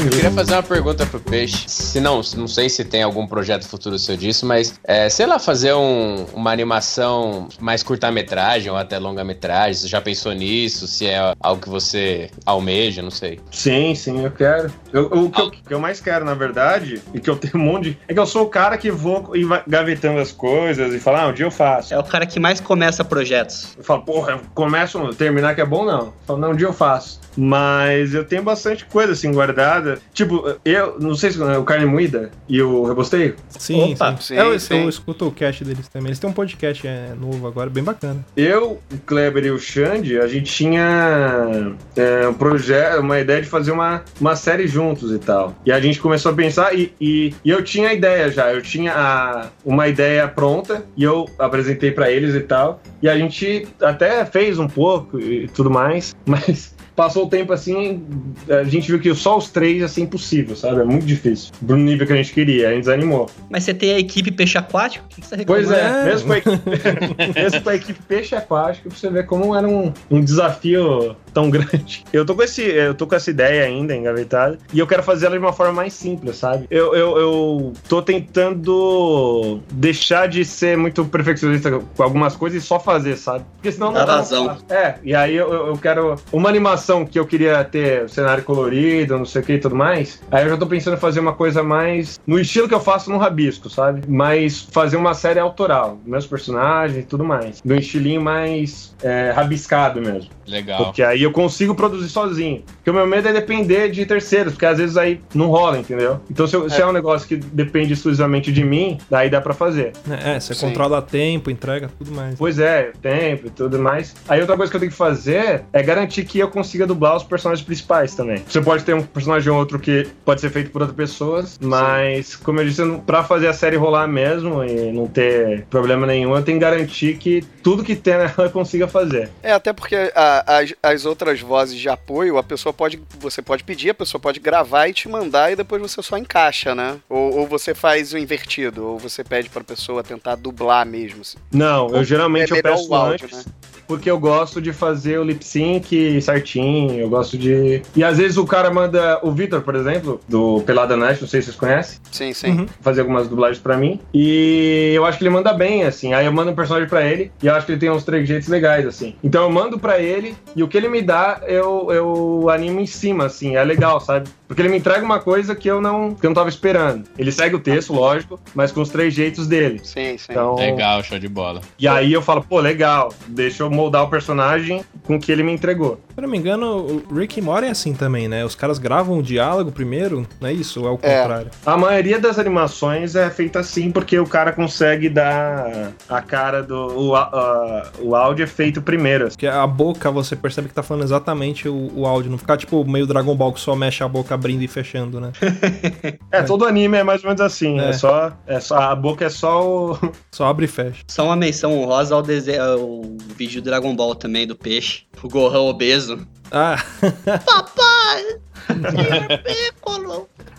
[0.04, 1.64] Eu queria fazer uma pergunta pro Peixe.
[1.66, 5.38] Se não, não sei se tem algum projeto futuro seu disso, mas é, sei lá,
[5.38, 9.74] fazer um- uma animação mais curta-metragem ou até longa-metragem.
[9.74, 10.86] Você já pensou nisso?
[10.86, 13.40] Se é algo que você almeja, não sei.
[13.50, 14.70] Sim, sim, eu quero.
[14.92, 17.66] Eu- o, que eu, que eu mais quero, na verdade, e que eu tenho um
[17.66, 17.98] monte de.
[18.06, 19.32] É que eu sou o cara que vou
[19.66, 21.94] gavetando as coisas e falar, ah, um dia eu faço.
[21.94, 23.74] É o cara que mais começa projetos.
[23.78, 25.98] Eu falo, porra, eu começo a terminar que é bom, não.
[26.08, 27.20] Eu falo, não, um dia eu faço.
[27.36, 29.93] Mas eu tenho bastante coisa assim guardada.
[30.12, 33.34] Tipo, eu não sei se o Carne Moída e o Rebosteio.
[33.48, 34.34] Sim, Opa, sim.
[34.34, 34.82] sim, eu, sim.
[34.82, 36.08] eu escuto o cast deles também.
[36.08, 38.24] Eles têm um podcast é, novo agora, bem bacana.
[38.36, 43.48] Eu, o Kleber e o Xande, a gente tinha é, um projeto, uma ideia de
[43.48, 45.54] fazer uma, uma série juntos e tal.
[45.64, 48.62] E a gente começou a pensar e, e, e eu tinha a ideia já, eu
[48.62, 52.80] tinha a- uma ideia pronta e eu apresentei pra eles e tal.
[53.02, 58.02] E a gente até fez um pouco e tudo mais, mas passou o tempo assim,
[58.48, 60.80] a gente viu que só os três ia ser impossível, sabe?
[60.80, 61.52] É muito difícil.
[61.66, 63.28] Pro nível que a gente queria, a gente desanimou.
[63.50, 65.04] Mas você tem a equipe peixe aquático?
[65.06, 65.62] O que você reclama?
[65.62, 66.70] Pois é, mesmo com a equipe,
[67.34, 71.50] mesmo com a equipe peixe aquático, pra você ver como era um, um desafio tão
[71.50, 72.04] grande.
[72.12, 75.26] Eu tô com esse, eu tô com essa ideia ainda engavetada e eu quero fazer
[75.26, 76.66] ela de uma forma mais simples, sabe?
[76.70, 82.78] Eu, eu, eu tô tentando deixar de ser muito perfeccionista com algumas coisas e só
[82.78, 83.44] fazer, sabe?
[83.56, 87.18] Porque senão não Dá pra- É, e aí eu, eu eu quero uma animação que
[87.18, 90.20] eu queria ter cenário colorido, não sei o que e tudo mais.
[90.30, 93.10] Aí eu já tô pensando em fazer uma coisa mais no estilo que eu faço
[93.10, 94.02] no Rabisco, sabe?
[94.08, 97.60] Mas fazer uma série autoral, meus personagens e tudo mais.
[97.64, 100.30] Do estilinho mais é, rabiscado mesmo.
[100.46, 100.84] Legal.
[100.84, 102.62] Porque aí eu consigo produzir sozinho.
[102.76, 106.20] Porque o meu medo é depender de terceiros, porque às vezes aí não rola, entendeu?
[106.30, 109.54] Então se, eu- se é um negócio que depende exclusivamente de mim, daí dá pra
[109.54, 109.92] fazer.
[110.24, 110.66] É, você Sim.
[110.66, 112.34] controla tempo, entrega, tudo mais.
[112.36, 114.14] Pois é, tempo e tudo mais.
[114.28, 117.22] Aí outra coisa que eu tenho que fazer é garantir que eu consiga dublar os
[117.22, 118.42] personagens principais também.
[118.48, 122.34] Você pode ter um personagem ou outro que pode ser feito por outras pessoas, mas,
[122.36, 126.42] como eu disse, pra fazer a série rolar mesmo e não ter problema nenhum, eu
[126.42, 129.28] tenho que garantir que tudo que tem nela eu consiga fazer.
[129.42, 133.00] É, até porque a- as, as outras vozes de apoio, a pessoa pode.
[133.20, 136.74] Você pode pedir, a pessoa pode gravar e te mandar e depois você só encaixa,
[136.74, 136.96] né?
[137.08, 141.20] Ou, ou você faz o invertido, ou você pede pra pessoa tentar dublar mesmo.
[141.22, 141.38] assim.
[141.52, 143.38] Não, eu geralmente É eu peço o áudio, antes.
[143.38, 143.52] né?
[143.86, 147.82] Porque eu gosto de fazer o lip sync certinho, eu gosto de.
[147.94, 149.18] E às vezes o cara manda.
[149.22, 151.98] O Vitor, por exemplo, do Pelada Night, não sei se vocês conhecem.
[152.10, 152.50] Sim, sim.
[152.50, 152.66] Uhum.
[152.80, 154.00] fazer algumas dublagens pra mim.
[154.12, 156.14] E eu acho que ele manda bem, assim.
[156.14, 158.48] Aí eu mando um personagem pra ele e eu acho que ele tem uns trejeitos
[158.48, 159.14] legais, assim.
[159.22, 162.86] Então eu mando pra ele e o que ele me dá, eu, eu animo em
[162.86, 163.56] cima, assim.
[163.56, 164.28] É legal, sabe?
[164.54, 167.04] Porque ele me entrega uma coisa que eu não, que eu não tava esperando.
[167.18, 169.80] Ele segue o texto, lógico, mas com os trejeitos dele.
[169.82, 170.26] Sim, sim.
[170.30, 171.60] Então, Legal, show de bola.
[171.78, 175.42] E aí eu falo, pô, legal, deixa eu moldar o personagem com o que ele
[175.42, 175.98] me entregou.
[176.14, 178.44] Se eu não me engano, o Rick e Morty é assim também, né?
[178.44, 180.80] Os caras gravam o diálogo primeiro, não é isso?
[180.82, 181.20] Ou é o É.
[181.22, 181.50] contrário?
[181.66, 186.74] A maioria das animações é feita assim porque o cara consegue dar a cara do.
[187.08, 189.28] O, a- o áudio é feito primeiro.
[189.28, 192.84] Porque a boca você percebe que tá falando exatamente o, o áudio, não ficar tipo
[192.84, 195.32] meio Dragon Ball que só mexe a boca abrindo e fechando, né?
[196.30, 197.80] É, todo anime é mais ou menos assim.
[197.80, 197.92] É, É.
[197.92, 198.76] só, é só.
[198.76, 199.98] A boca é só o.
[200.30, 201.02] Só abre e fecha.
[201.08, 203.02] Só uma menção honrosa ao desenho, ao
[203.36, 205.02] vídeo do Dragon Ball também, do peixe.
[205.22, 206.26] O Gohan obeso.
[206.50, 206.76] Ah,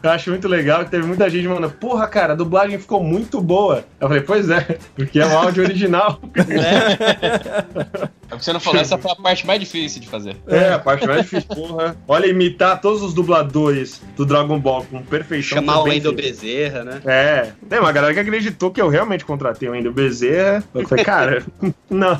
[0.04, 3.42] Eu acho muito legal que teve muita gente mandando, porra, cara, a dublagem ficou muito
[3.42, 3.84] boa.
[4.00, 6.20] Eu falei, pois é, porque é um áudio original.
[6.36, 10.36] É o você não falou, essa foi a parte mais difícil de fazer.
[10.48, 11.96] É, a parte mais difícil, porra.
[12.08, 15.58] Olha, imitar todos os dubladores do Dragon Ball com perfeição.
[15.58, 16.14] Chamar o Wendel.
[16.14, 17.02] Bezerra, né?
[17.06, 20.64] É, tem uma galera que acreditou que eu realmente contratei o Wendel Bezerra.
[20.74, 21.44] Eu falei, cara,
[21.90, 22.20] não.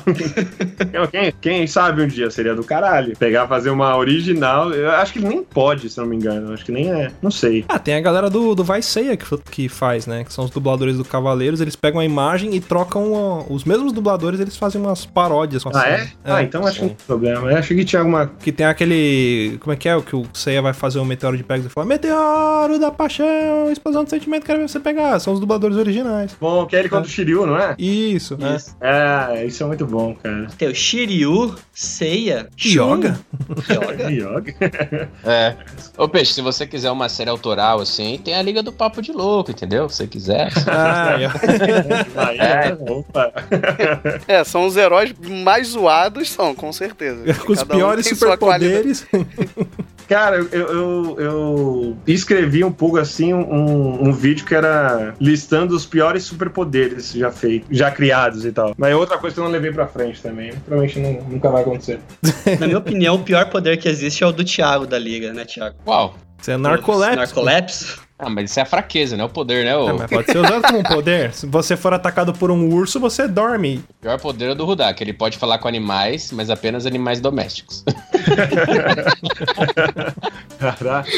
[1.10, 3.16] Quem, quem sabe um dia seria do caralho.
[3.16, 4.72] Pegar, fazer uma original.
[4.72, 6.48] Eu acho que ele nem pode, se não me engano.
[6.48, 7.10] Eu acho que nem é.
[7.22, 7.64] Não sei.
[7.68, 10.24] Ah, tem a galera do, do Vai Ceia que, que faz, né?
[10.24, 11.60] Que são os dubladores do Cavaleiros.
[11.60, 13.46] Eles pegam a imagem e trocam.
[13.48, 16.05] os mesmos dubladores, eles fazem umas paródias com a Ah, cena.
[16.24, 16.32] É?
[16.32, 17.50] Ah, então acho que não tem problema.
[17.50, 18.26] Eu achei que tinha alguma.
[18.26, 19.58] Que tem aquele.
[19.60, 19.96] Como é que é?
[19.96, 23.70] O que o Seiya vai fazer um meteoro de Pegasus e fala: Meteoro da paixão,
[23.70, 25.18] explosão do sentimento, quero ver você pegar.
[25.20, 26.36] São os dubladores originais.
[26.40, 27.74] Bom, que é ele contra o Shiryu, não é?
[27.78, 28.56] Isso, né?
[28.56, 28.76] Isso.
[28.80, 30.46] É, isso é muito bom, cara.
[30.58, 33.18] Tem o Shiryu, Seiya, Yoga?
[33.70, 34.10] Yoga.
[34.10, 34.54] Yoga.
[35.24, 35.54] É.
[35.96, 39.12] Ô, Peixe, se você quiser uma série autoral assim, tem a Liga do Papo de
[39.12, 39.88] Louco, entendeu?
[39.88, 40.52] Se você quiser.
[40.68, 41.16] Ah,
[42.16, 43.32] Aí, é, opa.
[44.26, 47.22] É, são os heróis mais zoados, são, com certeza.
[47.44, 48.06] com os Cada um piores
[48.38, 48.94] qualidade.
[48.94, 49.06] superpoderes.
[50.08, 55.84] Cara, eu, eu, eu escrevi um pouco assim um, um vídeo que era listando os
[55.84, 58.72] piores superpoderes já feitos, já criados e tal.
[58.78, 60.52] Mas é outra coisa que eu não levei pra frente também.
[60.64, 61.98] Provavelmente não- nunca vai acontecer.
[62.60, 65.44] Na minha opinião, o pior poder que existe é o do Thiago da Liga, né,
[65.44, 65.74] Thiago?
[65.84, 66.14] Uau.
[66.40, 67.16] Você é narcolepsia.
[67.16, 68.05] Narcolepsia?
[68.18, 69.24] Ah, mas isso é a fraqueza, né?
[69.24, 69.76] O poder, né?
[69.76, 71.34] O É, mas pode ser usado como um poder.
[71.34, 73.84] Se você for atacado por um urso, você dorme.
[74.00, 77.84] pior poder é do Rudá, que ele pode falar com animais, mas apenas animais domésticos.
[80.58, 81.10] Caraca.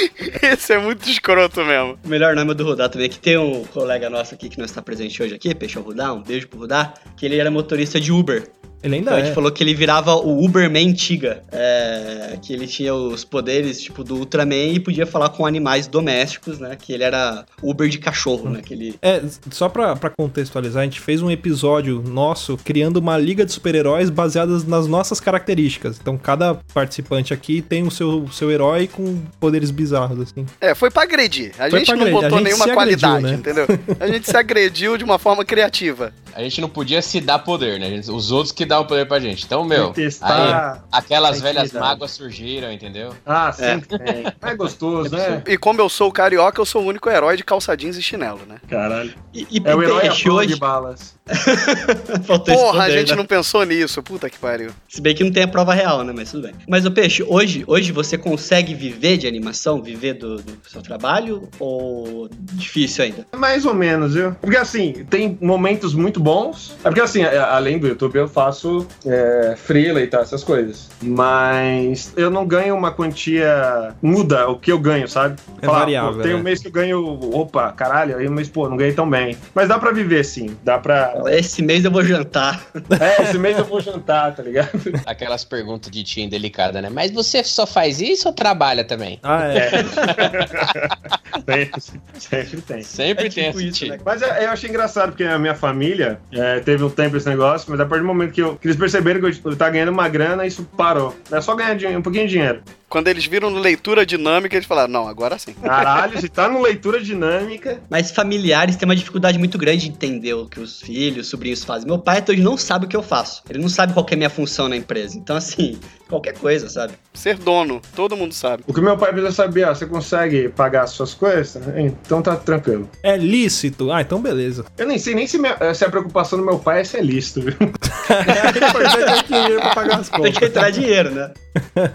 [0.43, 1.97] Esse é muito escroto mesmo.
[2.05, 4.65] O melhor nome é do Rudá também, que tem um colega nosso aqui que não
[4.65, 8.11] está presente hoje aqui, Peixão Rudá, um beijo pro Rudá, que ele era motorista de
[8.11, 8.51] Uber.
[8.83, 9.25] Ele ainda Então a é.
[9.25, 14.05] gente falou que ele virava o Uberman Tiga, é, que ele tinha os poderes, tipo,
[14.05, 18.49] do Ultraman e podia falar com animais domésticos, né, que ele era Uber de cachorro,
[18.51, 18.95] né, que ele...
[19.03, 23.53] É, só pra, pra contextualizar, a gente fez um episódio nosso criando uma liga de
[23.53, 25.99] super-heróis baseadas nas nossas características.
[26.01, 30.47] Então cada participante aqui tem o seu, seu herói com poderes bizarros, assim.
[30.61, 31.53] É, foi pra agredir.
[31.59, 32.17] A Foi gente não agredir.
[32.17, 33.35] A botou gente nenhuma agrediu, qualidade, né?
[33.35, 33.67] entendeu?
[33.99, 36.13] A gente se agrediu de uma forma criativa.
[36.35, 38.01] A gente não podia se dar poder, né?
[38.07, 39.45] A Os outros que dão o poder pra gente.
[39.45, 43.15] Então, meu, Tem que testar aí, aquelas velhas mágoas surgiram, entendeu?
[43.27, 44.25] Ah, sempre tem.
[44.43, 45.43] É gostoso, né?
[45.47, 48.03] E como eu sou o carioca, eu sou o único herói de calça jeans e
[48.03, 48.57] chinelo, né?
[48.69, 49.15] Caralho.
[49.35, 50.47] E, e É o herói hoje.
[50.55, 51.17] de balas.
[52.47, 53.17] Porra, a gente né?
[53.17, 54.03] não pensou nisso.
[54.03, 54.71] Puta que pariu.
[54.89, 56.13] Se bem que não tem a prova real, né?
[56.17, 56.55] Mas tudo bem.
[56.69, 59.83] Mas o peixe, hoje, hoje você consegue viver de animação?
[59.83, 61.49] Viver do, do seu trabalho?
[61.59, 63.27] Ou difícil ainda?
[63.37, 64.35] Mais ou menos, viu?
[64.41, 66.75] Porque assim, tem momentos muito bons.
[66.81, 68.29] É porque assim, além do YouTube, eu
[68.59, 70.89] faço é, freela e tal, essas coisas.
[71.01, 73.95] Mas eu não ganho uma quantia.
[74.03, 75.37] Muda o que eu ganho, sabe?
[75.63, 76.43] É Falar, variável, pô, Tem um né?
[76.43, 77.05] mês que eu ganho.
[77.35, 79.37] Opa, caralho, aí um mês, pô, não ganhei tão bem.
[79.55, 80.57] Mas dá pra viver sim.
[80.65, 81.15] Dá pra.
[81.29, 82.67] Esse mês eu vou jantar.
[82.99, 84.71] É, esse mês eu vou jantar, tá ligado?
[85.07, 86.89] Aquelas perguntas de tia indelicada, né?
[86.91, 89.19] Mas você só faz isso ou trabalha também?
[89.23, 89.71] Ah, é.
[91.47, 91.71] Tem,
[92.19, 92.83] sempre tem.
[92.83, 93.89] Sempre É tem tipo essa isso, tia.
[93.93, 93.99] né?
[94.05, 97.71] Mas é- eu achei engraçado, porque a minha família é, teve um tempo esse negócio,
[97.71, 100.09] mas a partir do momento que, eu- que eles perceberam que eu tava ganhando uma
[100.09, 101.15] grana, isso parou.
[101.31, 102.63] É só ganhar um pouquinho de dinheiro.
[102.89, 105.53] Quando eles viram no leitura dinâmica, eles falaram, não, agora sim.
[105.63, 107.83] Caralho, se tá no leitura dinâmica.
[107.91, 111.63] Mas familiares têm uma dificuldade muito grande de entender o que os filhos, os sobrinhos
[111.65, 111.87] fazem.
[111.87, 113.43] Meu pai até hoje não sabe o que eu faço.
[113.51, 115.19] Ele não sabe qual que é a minha função na empresa.
[115.19, 115.79] Então, assim,
[116.09, 116.95] qualquer coisa, sabe?
[117.13, 118.63] Ser dono, todo mundo sabe.
[118.67, 121.63] O que meu pai precisa saber, ó, você consegue pagar as suas coisas?
[121.77, 122.89] Então tá tranquilo.
[123.03, 123.93] É lícito.
[123.93, 124.65] Ah, então beleza.
[124.79, 127.43] Eu nem sei nem se, minha- se a preocupação do meu pai é ser lícito,
[127.43, 127.55] viu?
[128.39, 130.39] Importante é ter dinheiro pra pagar as Tem contas.
[130.39, 131.31] que entrar dinheiro, né?
[131.75, 131.91] Tá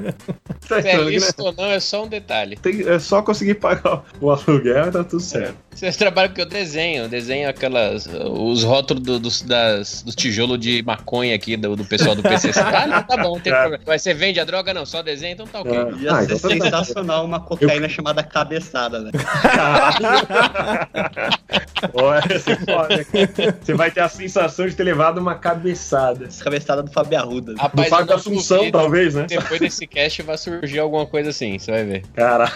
[0.59, 1.11] Se é entendendo, né?
[1.15, 2.55] isso ou não, é só um detalhe.
[2.57, 5.55] Tem- é só conseguir pagar o aluguel, tá tudo certo.
[5.73, 8.07] Você trabalha com o desenho, eu desenho aquelas.
[8.07, 12.59] os rótulos do- dos, das, dos tijolos de maconha aqui do, do pessoal do PCC.
[12.63, 13.55] Ah, não, tá bom, não tem É.
[13.59, 13.83] problema.
[13.87, 14.73] Mas você vende a droga?
[14.73, 15.71] Não, só desenho, então tá ok.
[15.71, 15.91] É.
[16.03, 19.11] Ia Ah, ser então tá sensacional uma cocaína chamada cabeçada, né?
[21.93, 23.77] Olha, você cara.
[23.77, 26.25] Vai ter a sensação de ter levado uma cabeçada.
[26.25, 27.53] Essa cabeçada do Fábio Arruda.
[27.53, 29.25] Do Rapaz, Fábio eu da Assunção, duvido talvez, né?
[29.27, 32.03] Depois desse cast vai surgir alguma coisa assim, você vai ver.
[32.13, 32.53] Caralho.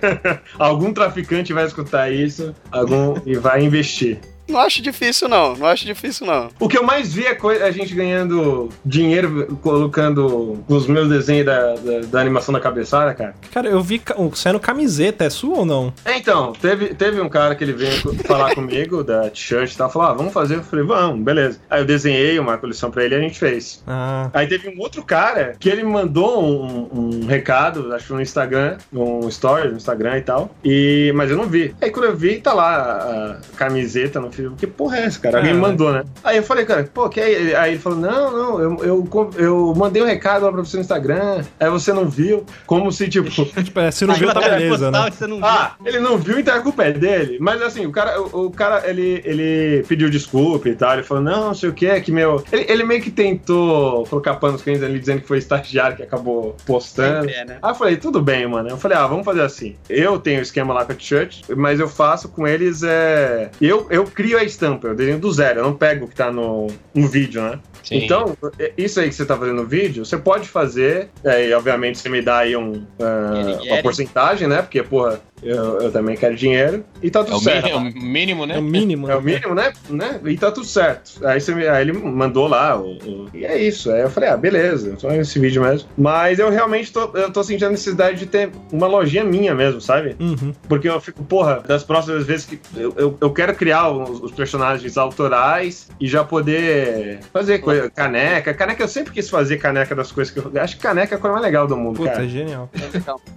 [0.58, 4.18] Algum traficante vai escutar isso algum, e vai investir.
[4.48, 5.56] Não acho difícil, não.
[5.56, 6.48] Não acho difícil, não.
[6.60, 11.46] O que eu mais vi é coi- a gente ganhando dinheiro colocando os meus desenhos
[11.46, 13.34] da, da, da animação da cabeçada, cara.
[13.52, 14.00] Cara, eu vi
[14.34, 15.24] saindo camiseta.
[15.24, 15.92] É sua ou não?
[16.04, 19.90] É, então, teve, teve um cara que ele veio falar comigo da t-shirt e tal,
[19.90, 20.56] falou, ah, vamos fazer.
[20.56, 21.58] Eu falei, vamos, beleza.
[21.68, 23.82] Aí eu desenhei uma coleção pra ele e a gente fez.
[23.86, 26.88] Ah, Aí teve um outro cara que ele me mandou um,
[27.22, 30.54] um recado, acho que no Instagram, um story no Instagram e tal.
[30.64, 31.74] E, mas eu não vi.
[31.80, 34.56] Aí quando eu vi, tá lá a, a camiseta no filme.
[34.56, 35.38] Que porra é essa, cara?
[35.38, 35.72] Alguém me Cara.
[35.72, 36.04] mandou, né?
[36.22, 37.56] Aí eu falei, cara, pô, que é?
[37.56, 40.82] Aí ele falou, não, não, eu, eu, eu mandei um recado lá pra você no
[40.82, 42.44] Instagram, aí você não viu.
[42.66, 43.30] Como se, tipo.
[43.62, 45.10] tipo, é, se não viu, tá beleza, né?
[45.10, 45.46] Você não viu.
[45.46, 47.38] Ah, ele não viu, então a culpa é dele.
[47.40, 50.94] Mas assim, o cara, o, o cara ele, ele pediu desculpa e tal.
[50.94, 52.44] Ele falou, não, não sei o que, é que meu.
[52.52, 56.56] Ele, ele meio que tentou colocar panos quentes ali, dizendo que foi estagiário que acabou
[56.66, 57.26] postando.
[57.26, 57.58] Sempre é, né?
[57.62, 58.68] Aí eu falei, tudo bem, mano.
[58.68, 59.76] Eu falei, ah, vamos fazer assim.
[59.88, 63.50] Eu tenho o esquema lá com a t-shirt, mas eu faço com eles é.
[63.60, 66.32] Eu, eu crio a estampa, eu desenho do zero, eu não pego o que tá
[66.32, 67.58] no, no vídeo, né?
[67.82, 67.98] Sim.
[68.04, 71.54] Então, é- isso aí que você tá fazendo no vídeo, você pode fazer, é, e
[71.54, 73.70] obviamente você me dá aí um, Guerre-guerre.
[73.70, 74.62] uma porcentagem, né?
[74.62, 76.84] Porque, porra, eu, eu também quero dinheiro.
[77.02, 77.80] E tá é, tudo o certo.
[77.80, 78.54] mínimo, é o mínimo, né?
[78.54, 79.10] É o mínimo.
[79.10, 79.72] É o mínimo, né?
[79.90, 80.20] né?
[80.24, 81.24] E tá tudo certo.
[81.26, 82.76] Aí, você aí ele mandou lá.
[82.80, 83.90] O, o- e é isso.
[83.90, 85.88] Aí eu falei, ah, beleza, só esse vídeo mesmo.
[85.96, 89.80] Mas eu realmente tô, eu tô sentindo a necessidade de ter uma lojinha minha mesmo,
[89.80, 90.16] sabe?
[90.18, 90.52] Uhum.
[90.68, 94.32] Porque eu fico, porra, das próximas vezes que eu, eu, eu quero criar os, os
[94.32, 98.54] personagens autorais e já poder fazer coisa, caneca.
[98.54, 100.50] Caneca, eu sempre quis fazer caneca das coisas que eu.
[100.60, 102.24] Acho que caneca é a coisa mais legal do mundo, Puta, cara.
[102.24, 102.70] é genial.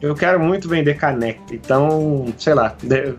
[0.02, 1.40] Eu quero muito vender caneca.
[1.52, 1.89] Então,
[2.38, 2.76] sei lá.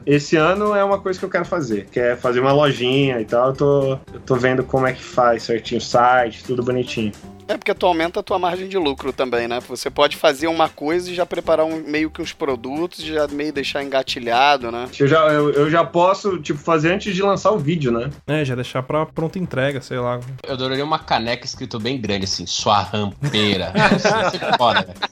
[0.06, 1.86] Esse ano é uma coisa que eu quero fazer.
[1.90, 3.48] Que é fazer uma lojinha e tal.
[3.48, 7.12] Eu tô, eu tô vendo como é que faz certinho o site, tudo bonitinho.
[7.50, 9.58] É porque tu aumenta a tua margem de lucro também, né?
[9.68, 13.52] Você pode fazer uma coisa e já preparar um, meio que uns produtos, já meio
[13.52, 14.88] deixar engatilhado, né?
[14.96, 18.08] Eu já, eu, eu já posso, tipo, fazer antes de lançar o vídeo, né?
[18.28, 20.20] É, já deixar pra pronta entrega, sei lá.
[20.46, 23.72] Eu adoraria uma caneca escrito bem grande, assim, sua rampeira.
[24.30, 25.10] Ser foda, velho.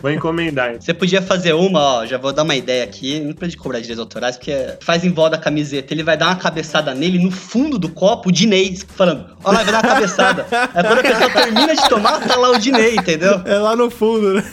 [0.00, 0.76] Vou encomendar.
[0.80, 3.80] Você podia fazer uma, ó, já vou dar uma ideia aqui, não precisa de cobrar
[3.80, 7.30] direitos autorais, porque faz em volta da camiseta, ele vai dar uma cabeçada nele, no
[7.30, 10.46] fundo do copo, o Dinei falando, ó lá, vai dar uma cabeçada.
[10.52, 13.42] Aí quando a pessoa termina de tomar, tá lá o Dinei, entendeu?
[13.44, 14.44] É lá no fundo, né?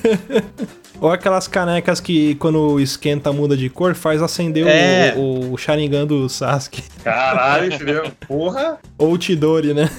[0.99, 5.13] Ou aquelas canecas que quando esquenta muda de cor, faz acender o- É.
[5.17, 6.83] o, o Sharingan do Sasuke.
[7.03, 8.11] Caralho, entendeu?
[8.27, 8.77] Porra!
[8.99, 9.89] Ou o Tidori, né?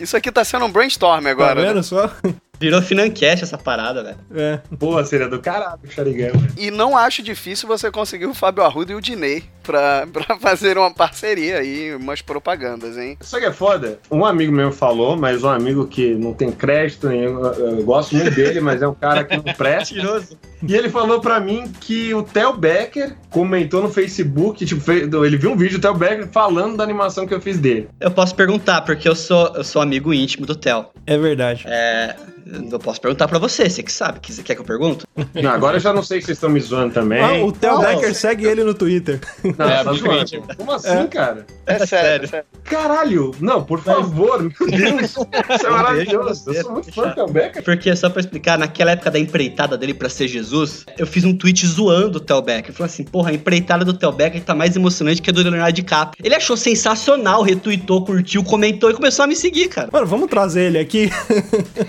[0.00, 1.60] Isso aqui tá sendo um brainstorm Tá agora.
[1.62, 1.68] né?
[1.68, 2.10] vendo só?
[2.60, 4.16] Virou Financast essa parada, velho.
[4.34, 4.60] É.
[4.78, 6.48] Pô, seria do caralho o Sharingan, velho.
[6.58, 10.76] E não acho difícil você conseguir o Fábio Arruda e o Dinei pra, pra fazer
[10.76, 13.16] uma parceria aí, umas propagandas, hein?
[13.20, 13.98] Isso que é foda.
[14.10, 18.14] Um amigo meu falou, mas um amigo que não tem crédito nenhum, eu eu gosto
[18.14, 19.94] muito dele, mas é um cara que não presta.
[19.94, 20.38] Mentiroso.
[20.68, 25.36] E ele falou pra mim que o Theo Becker comentou no Facebook, tipo, fez- ele
[25.38, 27.88] viu um vídeo do Theo Becker falando da animação que eu fiz dele.
[27.98, 30.84] Eu posso perguntar, porque eu sou, eu sou amigo íntimo do Theo.
[31.06, 31.64] É verdade.
[31.66, 32.14] É.
[32.70, 34.18] Eu posso perguntar pra você, você que sabe.
[34.20, 35.06] Que- Você quer que eu pergunto?
[35.34, 37.20] Não, agora eu já não sei se vocês estão me zoando também.
[37.22, 37.78] Ah, o Theo.
[37.80, 39.20] Becker segue ele no Twitter.
[39.58, 40.54] Não, É, tá.
[40.56, 41.46] Como assim, cara?
[41.66, 42.24] É sério, sério.
[42.24, 42.46] é sério.
[42.64, 43.32] Caralho!
[43.40, 45.10] Não, por favor, meu Deus!
[45.54, 46.52] Isso é maravilhoso.
[46.52, 47.62] Eu sou muito fã do Theo Becker.
[47.62, 51.36] Porque, só pra explicar, naquela época da empreitada dele pra ser Jesus, eu fiz um
[51.36, 52.70] tweet zoando o Theo Becker.
[52.70, 55.42] Eu falei assim, porra, a empreitada do Theo Becker tá mais emocionante que a do
[55.42, 56.24] Leonardo DiCaprio.
[56.24, 59.88] Ele achou sensacional, retweetou, curtiu, comentou e começou a me seguir, cara.
[59.92, 61.10] Mano, vamos trazer ele aqui.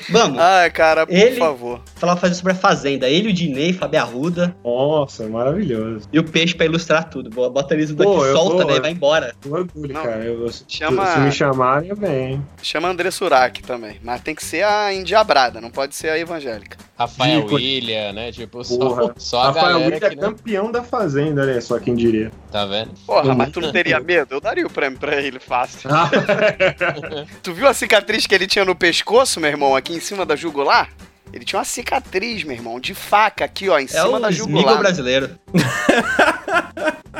[0.10, 1.82] Vamos, Ai, cara, por Ele- favor.
[1.96, 3.08] falar fazer sobre a Fazenda.
[3.10, 6.08] Ele, o Dinei, Fábio Arruda Nossa, maravilhoso.
[6.12, 7.30] e o Peixe pra ilustrar tudo.
[7.30, 8.80] Bo- Bota eles daqui, Pô, solta, né?
[8.80, 9.34] Vai embora.
[9.46, 10.04] Um orgulho, Não.
[10.04, 10.24] cara.
[10.24, 12.46] Eu, se, Chama- se me chamarem, eu venho.
[12.62, 14.00] Chama André Surak também.
[14.04, 16.78] Mas tem que ser a endiabrada, não pode ser a evangélica.
[16.98, 17.56] Rafael Dico.
[17.56, 18.32] William, né?
[18.32, 19.14] Tipo, só, Porra.
[19.18, 20.22] só a Rafael galera William é que não...
[20.30, 21.60] campeão da Fazenda, né?
[21.60, 22.32] Só quem diria.
[22.52, 22.92] Tá vendo?
[23.08, 23.36] Porra, Hum.
[23.36, 24.36] mas tu não teria medo?
[24.36, 25.90] Eu daria o prêmio pra ele fácil.
[25.92, 26.10] Ah,
[27.42, 30.36] Tu viu a cicatriz que ele tinha no pescoço, meu irmão, aqui em cima da
[30.42, 30.90] jugular?
[31.34, 34.32] Ele tinha uma cicatriz, meu irmão, de faca aqui, ó, em É cima o da
[34.32, 34.80] jugular.
[34.80, 35.30] brasileiro.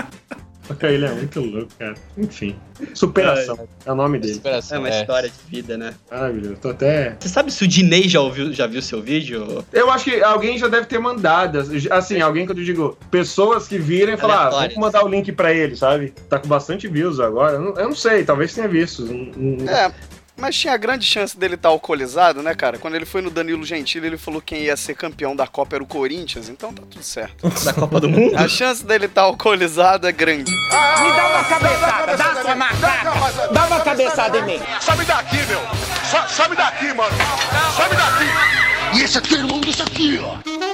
[0.88, 1.96] ele é muito louco, cara.
[2.18, 2.56] Enfim.
[2.94, 3.68] Superação.
[3.86, 4.34] É o nome dele.
[4.34, 5.02] É Superação, uma é.
[5.02, 5.94] história de vida, né?
[6.10, 6.56] Maravilhoso.
[6.62, 7.16] Tô até.
[7.20, 9.64] Você sabe se o Dinei já ouviu, já viu seu vídeo?
[9.72, 11.60] Eu acho que alguém já deve ter mandado.
[11.92, 15.32] Assim, alguém que eu digo, pessoas que viram e falar, ah, vamos mandar o link
[15.32, 16.14] pra ele, sabe?
[16.30, 17.54] Tá com bastante views agora.
[17.54, 19.06] Eu não, eu não sei, talvez tenha visto.
[19.68, 19.92] É,
[20.42, 22.78] mas tinha grande chance dele estar alcoolizado, né, cara?
[22.80, 25.76] Quando ele foi no Danilo Gentili, ele falou que quem ia ser campeão da Copa
[25.76, 27.48] era o Corinthians, então tá tudo certo.
[27.64, 28.36] Da Copa do Mundo?
[28.36, 30.52] A chance dele estar alcoolizado é grande.
[30.52, 30.68] Me
[31.16, 33.48] dá uma cabeçada, dá sua macaca.
[33.54, 34.60] Dá uma cabeçada em mim.
[34.82, 35.62] Some daqui, meu.
[36.10, 37.16] So- some daqui, mano.
[37.78, 38.98] Some daqui.
[38.98, 40.71] E esse aqui é irmão desse aqui, ó.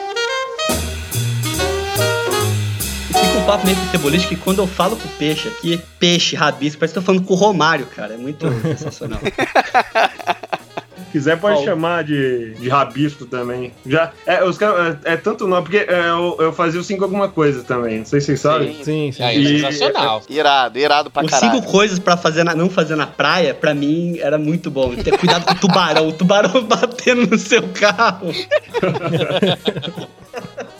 [3.37, 6.93] Um papo meio futebolístico que quando eu falo com o peixe aqui, peixe, rabisco, parece
[6.93, 8.13] que eu tô falando com o Romário, cara.
[8.13, 9.19] É muito sensacional.
[9.19, 13.71] Se quiser, pode chamar de, de rabisco também.
[13.85, 17.01] Já, é, os caras- é, é tanto nome, porque é, eu, eu fazia o 5
[17.03, 17.99] alguma coisa também.
[17.99, 18.83] Não sei se vocês sabem.
[18.83, 19.23] Sim, sim.
[19.23, 20.21] Aí, E- sensacional.
[20.29, 21.53] Irado, irado pra Os caralho.
[21.59, 24.93] cinco coisas pra fazer na- não fazer na praia, pra mim, era muito bom.
[24.95, 28.27] Ter cuidado com o tubarão, o tubarão batendo no seu carro.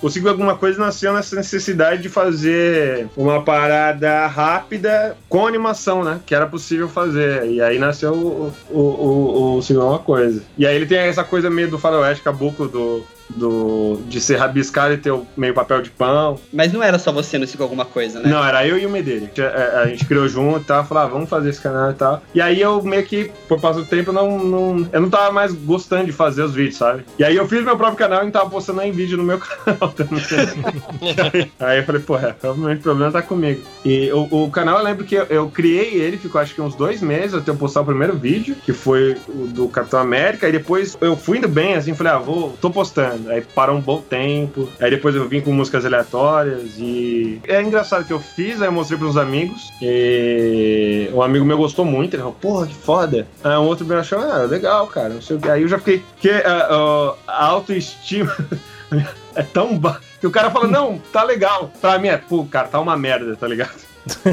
[0.04, 6.20] 5 alguma coisa nasceu nessa necessidade de fazer uma parada rápida com animação, né?
[6.26, 7.46] Que era possível fazer.
[7.50, 10.42] E aí nasceu o, o, o, o 5 alguma coisa.
[10.58, 14.94] E aí ele tem essa coisa meio do faroeste caboclo do, do, de ser rabiscado
[14.94, 16.40] e ter o meio papel de pão.
[16.52, 18.30] Mas não era só você no cinco alguma coisa, né?
[18.30, 19.30] Não, era eu e o Medeiros.
[19.40, 19.44] A,
[19.80, 22.22] a- a gente criou junto e tal, falou, ah, vamos fazer esse canal e tal.
[22.34, 25.32] E aí eu meio que, por passar do tempo, eu não, não, eu não tava
[25.32, 27.04] mais gostando de fazer os vídeos, sabe?
[27.20, 29.40] E aí eu fiz meu próprio canal e não tava postando nem vídeo no meu
[29.40, 30.22] canal também.
[31.60, 33.62] aí eu falei, porra, provavelmente o problema tá comigo.
[33.86, 36.76] E o, o canal, eu lembro que eu, eu criei ele, ficou acho que uns
[36.76, 40.52] dois meses até eu postar o primeiro vídeo, que foi o do Capitão América, e
[40.52, 43.17] depois eu fui indo bem, assim, falei, ah, vou, tô postando.
[43.28, 47.42] Aí parou um bom tempo, aí depois eu vim com músicas aleatórias e...
[47.48, 51.86] É engraçado que eu fiz, aí eu mostrei pros amigos, e um amigo meu gostou
[51.86, 53.28] muito, ele falou, porra, que foda.
[53.44, 55.50] Aí um outro meu achou, ah, legal, cara, não sei o que.
[55.50, 58.36] Aí eu já fiquei, que ah, ah, a autoestima
[59.36, 61.72] é tão baixa, que o cara fala, não, tá legal.
[61.80, 63.87] Pra mim é, pô, cara, tá uma merda, tá ligado?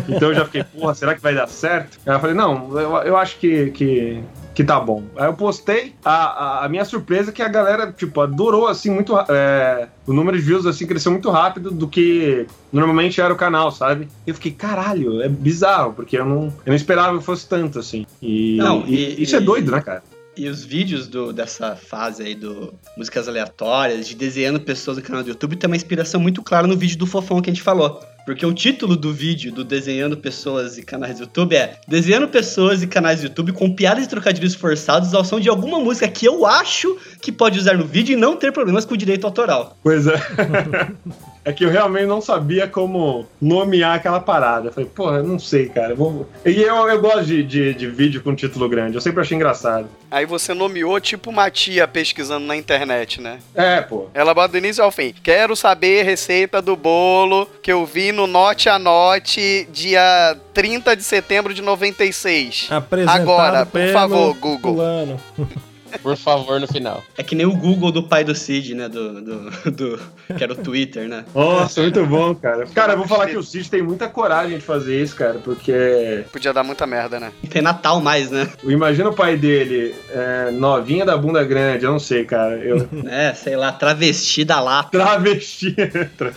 [0.09, 1.99] Então eu já fiquei, porra, será que vai dar certo?
[2.07, 4.21] Aí eu falei, não, eu, eu acho que, que,
[4.55, 5.03] que tá bom.
[5.17, 6.15] Aí eu postei, a,
[6.61, 9.17] a, a minha surpresa é que a galera, tipo, adorou, assim, muito.
[9.29, 13.71] é, o número de views, assim, cresceu muito rápido do que normalmente era o canal,
[13.73, 14.09] sabe?
[14.27, 17.79] E eu fiquei, caralho, é bizarro, porque eu não, eu não esperava que fosse tanto,
[17.79, 18.05] assim.
[18.23, 20.03] E, Não, e- e- isso é e- doido, né, cara?
[20.37, 25.23] E os vídeos do- dessa fase aí do músicas aleatórias, de desenhando pessoas no canal
[25.23, 28.01] do YouTube, tem uma inspiração muito clara no vídeo do Fofão que a gente falou.
[28.25, 32.83] Porque o título do vídeo do Desenhando Pessoas e Canais do YouTube é Desenhando Pessoas
[32.83, 36.27] e Canais do YouTube com piadas e trocadilhos forçados ao som de alguma música que
[36.27, 39.77] eu acho que pode usar no vídeo e não ter problemas com o direito autoral.
[39.83, 40.15] Pois é.
[41.45, 44.69] É que eu realmente não sabia como nomear aquela parada.
[44.69, 45.95] Eu falei, porra, eu não sei, cara.
[45.95, 46.27] Vou...
[46.45, 48.95] E eu, eu gosto de, de, de vídeo com título grande.
[48.95, 49.87] Eu sempre achei engraçado.
[50.11, 53.41] Aí você nomeou tipo uma tia pesquisando na internet, né?
[53.55, 54.09] É, pô.
[54.15, 55.15] Ela bota do início ao fim.
[55.23, 60.97] Quero saber a receita do bolo que eu vi no Note a Note dia 30
[60.97, 62.69] de setembro de 96.
[62.71, 65.19] Apresentado Agora, por favor, Google.
[66.03, 67.03] Por favor, no final.
[67.17, 68.89] É que nem o Google do pai do Cid, né?
[68.89, 70.01] Do, do, do-
[70.37, 71.25] que era o Twitter, né?
[71.35, 72.67] Nossa, muito bom, cara.
[72.75, 76.25] Cara, eu vou falar que o Cid tem muita coragem de fazer isso, cara, porque
[76.33, 77.33] Podia dar muita merda, né?
[77.51, 78.49] Tem Natal mais, né?
[78.65, 82.57] imagina o pai dele, é, novinha da bunda grande, eu não sei, cara.
[82.57, 84.91] Eu É, sei lá, travesti da lata.
[84.99, 85.75] travesti.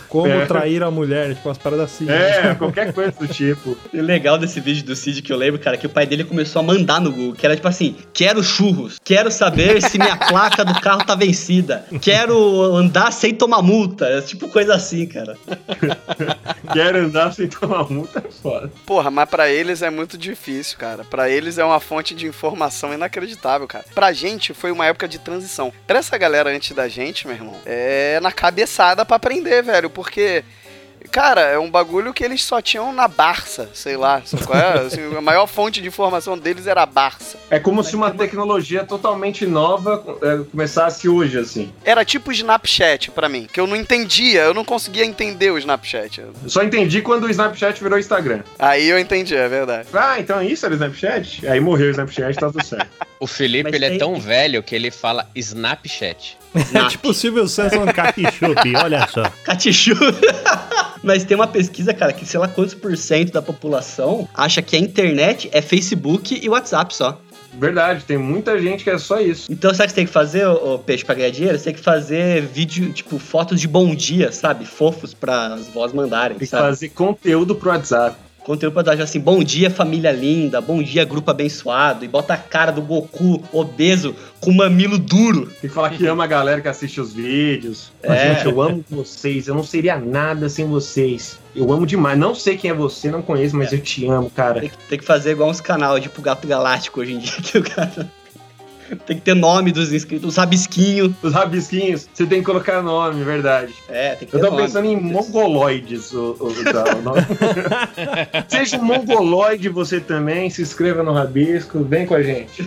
[0.08, 0.46] Como É.
[0.46, 2.04] trair a mulher, tipo, umas paradas assim.
[2.04, 2.50] né?
[2.50, 3.76] É, qualquer coisa do tipo.
[3.92, 6.24] E o legal desse vídeo do Cid que eu lembro, cara, que o pai dele
[6.24, 9.47] começou a mandar no Google, que era tipo assim, quero churros, quero saber
[9.80, 15.06] se minha placa do carro tá vencida, quero andar sem tomar multa, tipo coisa assim,
[15.06, 15.36] cara.
[16.72, 18.70] Quero andar sem tomar multa, é foda.
[18.86, 21.04] Porra, mas pra eles é muito difícil, cara.
[21.04, 23.84] Pra eles é uma fonte de informação inacreditável, cara.
[23.94, 25.72] Pra gente foi uma época de transição.
[25.86, 30.44] Pra essa galera antes da gente, meu irmão, é na cabeçada pra aprender, velho, porque
[31.10, 34.22] Cara, é um bagulho que eles só tinham na Barça, sei lá.
[34.52, 34.78] é?
[34.86, 37.38] Assim, a maior fonte de informação deles era a Barça.
[37.50, 41.72] É como se uma tecnologia totalmente nova é, começasse hoje, assim.
[41.84, 45.58] Era tipo o Snapchat pra mim, que eu não entendia, eu não conseguia entender o
[45.58, 46.20] Snapchat.
[46.20, 48.42] Eu só entendi quando o Snapchat virou Instagram.
[48.58, 49.88] Aí eu entendi, é verdade.
[49.92, 51.46] Ah, então isso era o Snapchat?
[51.48, 52.88] Aí morreu o Snapchat, tá tudo certo.
[53.20, 56.38] O Felipe, Mas ele é tem- tão velho que ele fala Snapchat.
[56.74, 59.24] É tipo o Silvio Santos falando ketchup, olha só.
[59.44, 59.94] Catichu.
[61.08, 64.76] Mas tem uma pesquisa, cara, que sei lá quantos por cento da população acha que
[64.76, 67.18] a internet é Facebook e WhatsApp só.
[67.54, 69.50] Verdade, tem muita gente que é só isso.
[69.50, 71.56] Então sabe o que você tem que fazer, ô, ô, Peixe, pra ganhar dinheiro?
[71.56, 74.66] Você tem que fazer vídeo, tipo, fotos de bom dia, sabe?
[74.66, 76.64] Fofos para as vós mandarem, Tem que sabe?
[76.64, 78.14] fazer conteúdo pro WhatsApp.
[78.48, 82.36] Conteúdo pra dar assim, bom dia família linda, bom dia grupo abençoado, e bota a
[82.38, 85.48] cara do Goku obeso com mamilo duro.
[85.60, 87.92] Tem que falar que ama a galera que assiste os vídeos.
[88.02, 88.36] É.
[88.36, 89.48] Gente, eu amo vocês.
[89.48, 91.38] Eu não seria nada sem vocês.
[91.54, 92.18] Eu amo demais.
[92.18, 94.60] Não sei quem é você, não conheço, mas eu te amo, cara.
[94.60, 97.58] Tem que, tem que fazer igual uns canal, tipo Gato Galáctico hoje em dia, que
[97.58, 98.10] o cara...
[98.96, 101.12] Tem que ter nome dos inscritos, os rabisquinhos.
[101.22, 103.72] Os rabisquinhos, você tem que colocar nome, verdade.
[103.88, 104.62] É, tem que ter Eu tô nome.
[104.62, 106.12] pensando em mongoloides.
[106.12, 107.20] O, o, o- o nome.
[108.48, 112.66] Seja um mongoloide você também, se inscreva no Rabisco, vem com a gente.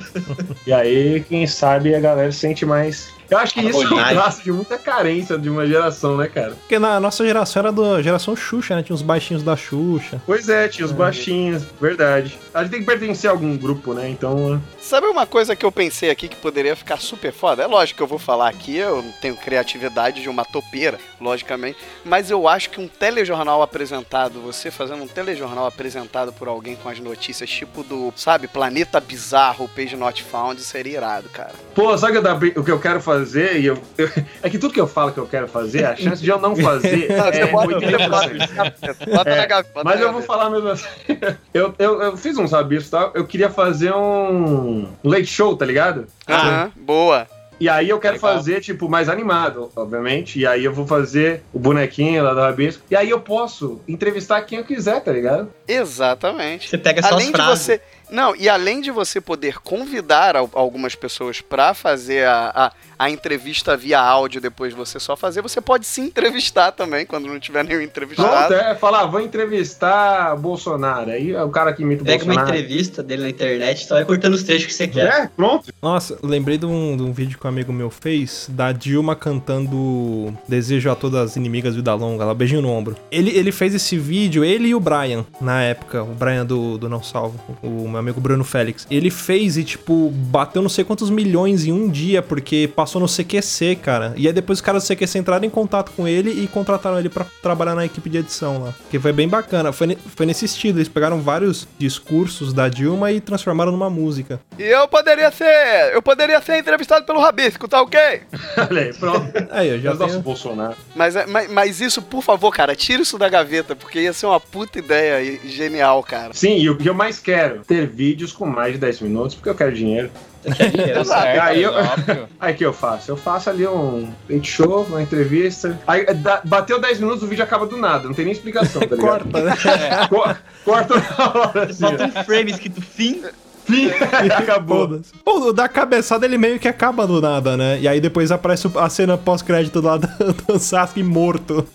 [0.65, 3.09] E aí, quem sabe a galera se sente mais.
[3.31, 6.51] Eu acho que isso é um traço de muita carência de uma geração, né, cara?
[6.51, 8.83] Porque na nossa geração era da geração Xuxa, né?
[8.83, 10.21] Tinha os baixinhos da Xuxa.
[10.25, 12.37] Pois é, tinha os baixinhos, verdade.
[12.53, 14.09] A gente tem que pertencer a algum grupo, né?
[14.09, 14.61] Então.
[14.81, 17.63] Sabe uma coisa que eu pensei aqui que poderia ficar super foda?
[17.63, 21.77] É lógico que eu vou falar aqui, eu não tenho criatividade de uma topeira, logicamente,
[22.03, 26.89] mas eu acho que um telejornal apresentado, você fazendo um telejornal apresentado por alguém com
[26.89, 31.51] as notícias tipo do, sabe, Planeta Bizarro, Page Not Found, seria irado, cara.
[31.75, 33.59] Pô, sabe o que eu- o que eu quero fazer?
[33.59, 34.09] E eu, eu-
[34.41, 36.55] é que tudo que eu falo que eu quero fazer, a chance de eu não
[36.55, 39.13] fazer é bota, 80%.
[39.13, 39.81] bota É, na gaveta.
[39.83, 40.87] Mas eu vou falar mesmo assim.
[41.53, 43.11] Eu, eu, eu fiz uns rabiscos e tal.
[43.13, 46.07] Eu queria fazer um late show, tá ligado?
[46.27, 47.27] Aham, boa.
[47.61, 48.33] E aí eu quero Legal.
[48.35, 50.39] fazer, tipo, mais animado, obviamente.
[50.39, 52.81] E aí eu vou fazer o bonequinho lá do rabisco.
[52.89, 55.53] E aí eu posso entrevistar quem eu quiser, tá ligado?
[55.67, 56.69] Exatamente.
[56.69, 57.63] Você pega só além de frases.
[57.63, 62.71] você não e além de você poder convidar al- algumas pessoas pra fazer a, a,
[63.01, 67.25] a entrevista via áudio depois de você só fazer você pode se entrevistar também quando
[67.25, 71.09] não tiver nenhum Pronto, entrevistado é falar, vou entrevistar Bolsonaro.
[71.09, 72.55] Aí é o cara que imita o Pega uma Bolsonaro.
[72.55, 75.07] entrevista dele na internet só vai cortando os trechos que você quer.
[75.07, 75.73] É, pronto.
[75.81, 80.31] Nossa, lembrei de um, de um vídeo que um amigo meu fez da Dilma cantando
[80.47, 82.95] Desejo a todas as inimigas vida longa, lá, beijinho no ombro.
[83.11, 86.87] Ele, ele fez esse vídeo, ele e o Brian, na época, o Brian do, do
[86.87, 88.85] Não Salvo, o meu amigo Bruno Félix.
[88.91, 93.07] Ele fez e, tipo, bateu não sei quantos milhões em um dia, porque passou no
[93.07, 94.13] CQC, cara.
[94.17, 97.09] E aí depois os caras do CQC entraram em contato com ele e contrataram ele
[97.09, 98.73] pra trabalhar na equipe de edição lá.
[98.89, 99.71] Que foi bem bacana.
[99.71, 104.39] Foi, foi nesse estilo, eles pegaram vários discursos da Dilma e transformaram numa música.
[104.57, 107.99] e eu poderia ser eu poderia ser entrevistado pelo Rabisco tá ok
[108.69, 109.31] Olha aí, pronto.
[109.51, 110.19] Aí, eu já tenho...
[110.21, 110.75] Bolsonaro.
[110.95, 114.25] mas, é- mas mas isso por favor cara tira isso da gaveta porque ia ser
[114.25, 117.61] uma puta ideia e- genial cara Sim, e o que eu mais quero?
[117.65, 120.09] Ter vídeos com mais de 10 minutos, porque eu quero dinheiro.
[120.45, 120.93] Dinheiro?
[120.93, 122.27] Tá certo, Aí eu- óbvio.
[122.39, 123.11] Aí o que eu faço?
[123.11, 125.79] Eu faço ali um late show, uma entrevista.
[125.87, 128.95] Aí dá- bateu 10 minutos, o vídeo acaba do nada, não tem nem explicação, tá
[128.95, 129.31] ligado?
[129.31, 129.55] Corta, né?
[130.09, 130.35] Co-
[130.65, 131.81] Corta na hora, assim.
[131.81, 133.21] Bota um frame escrito fim.
[133.63, 133.89] Fim,
[134.35, 134.99] acabou.
[135.23, 137.79] Pô, o da cabeçada ele meio que acaba do nada, né?
[137.79, 140.07] E aí depois aparece a cena pós-crédito lá do,
[140.47, 141.65] do Sasuke morto.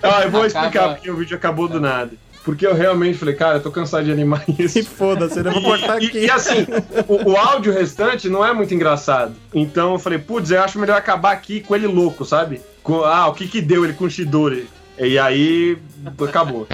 [0.00, 2.12] Ah, eu vou Acaba- explicar porque o vídeo acabou do nada.
[2.44, 4.78] Porque eu realmente falei, cara, eu tô cansado de animar isso.
[4.78, 6.18] E foda-se, eu vou cortar E, aqui.
[6.24, 6.66] e assim,
[7.08, 9.34] o, o áudio restante não é muito engraçado.
[9.54, 12.60] Então eu falei, putz, eu acho melhor acabar aqui com ele louco, sabe?
[12.82, 14.68] Com, ah, o que que deu ele com o Shidori?
[14.98, 15.78] E aí,
[16.28, 16.66] acabou.